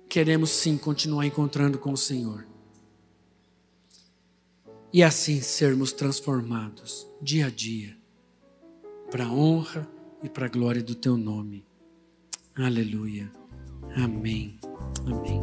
queremos 0.09 0.51
sim 0.51 0.79
continuar 0.79 1.27
encontrando 1.27 1.79
com 1.79 1.93
o 1.93 1.97
Senhor. 1.97 2.47
E 4.93 5.03
assim 5.03 5.41
sermos 5.41 5.93
transformados 5.93 7.07
dia 7.21 7.47
a 7.47 7.51
dia, 7.51 7.97
para 9.11 9.25
a 9.25 9.33
honra 9.33 9.89
e 10.23 10.29
para 10.29 10.47
a 10.47 10.49
glória 10.49 10.83
do 10.83 10.95
teu 10.95 11.17
nome. 11.17 11.67
Aleluia. 12.55 13.31
Amém. 13.97 14.59
Amém. 15.07 15.43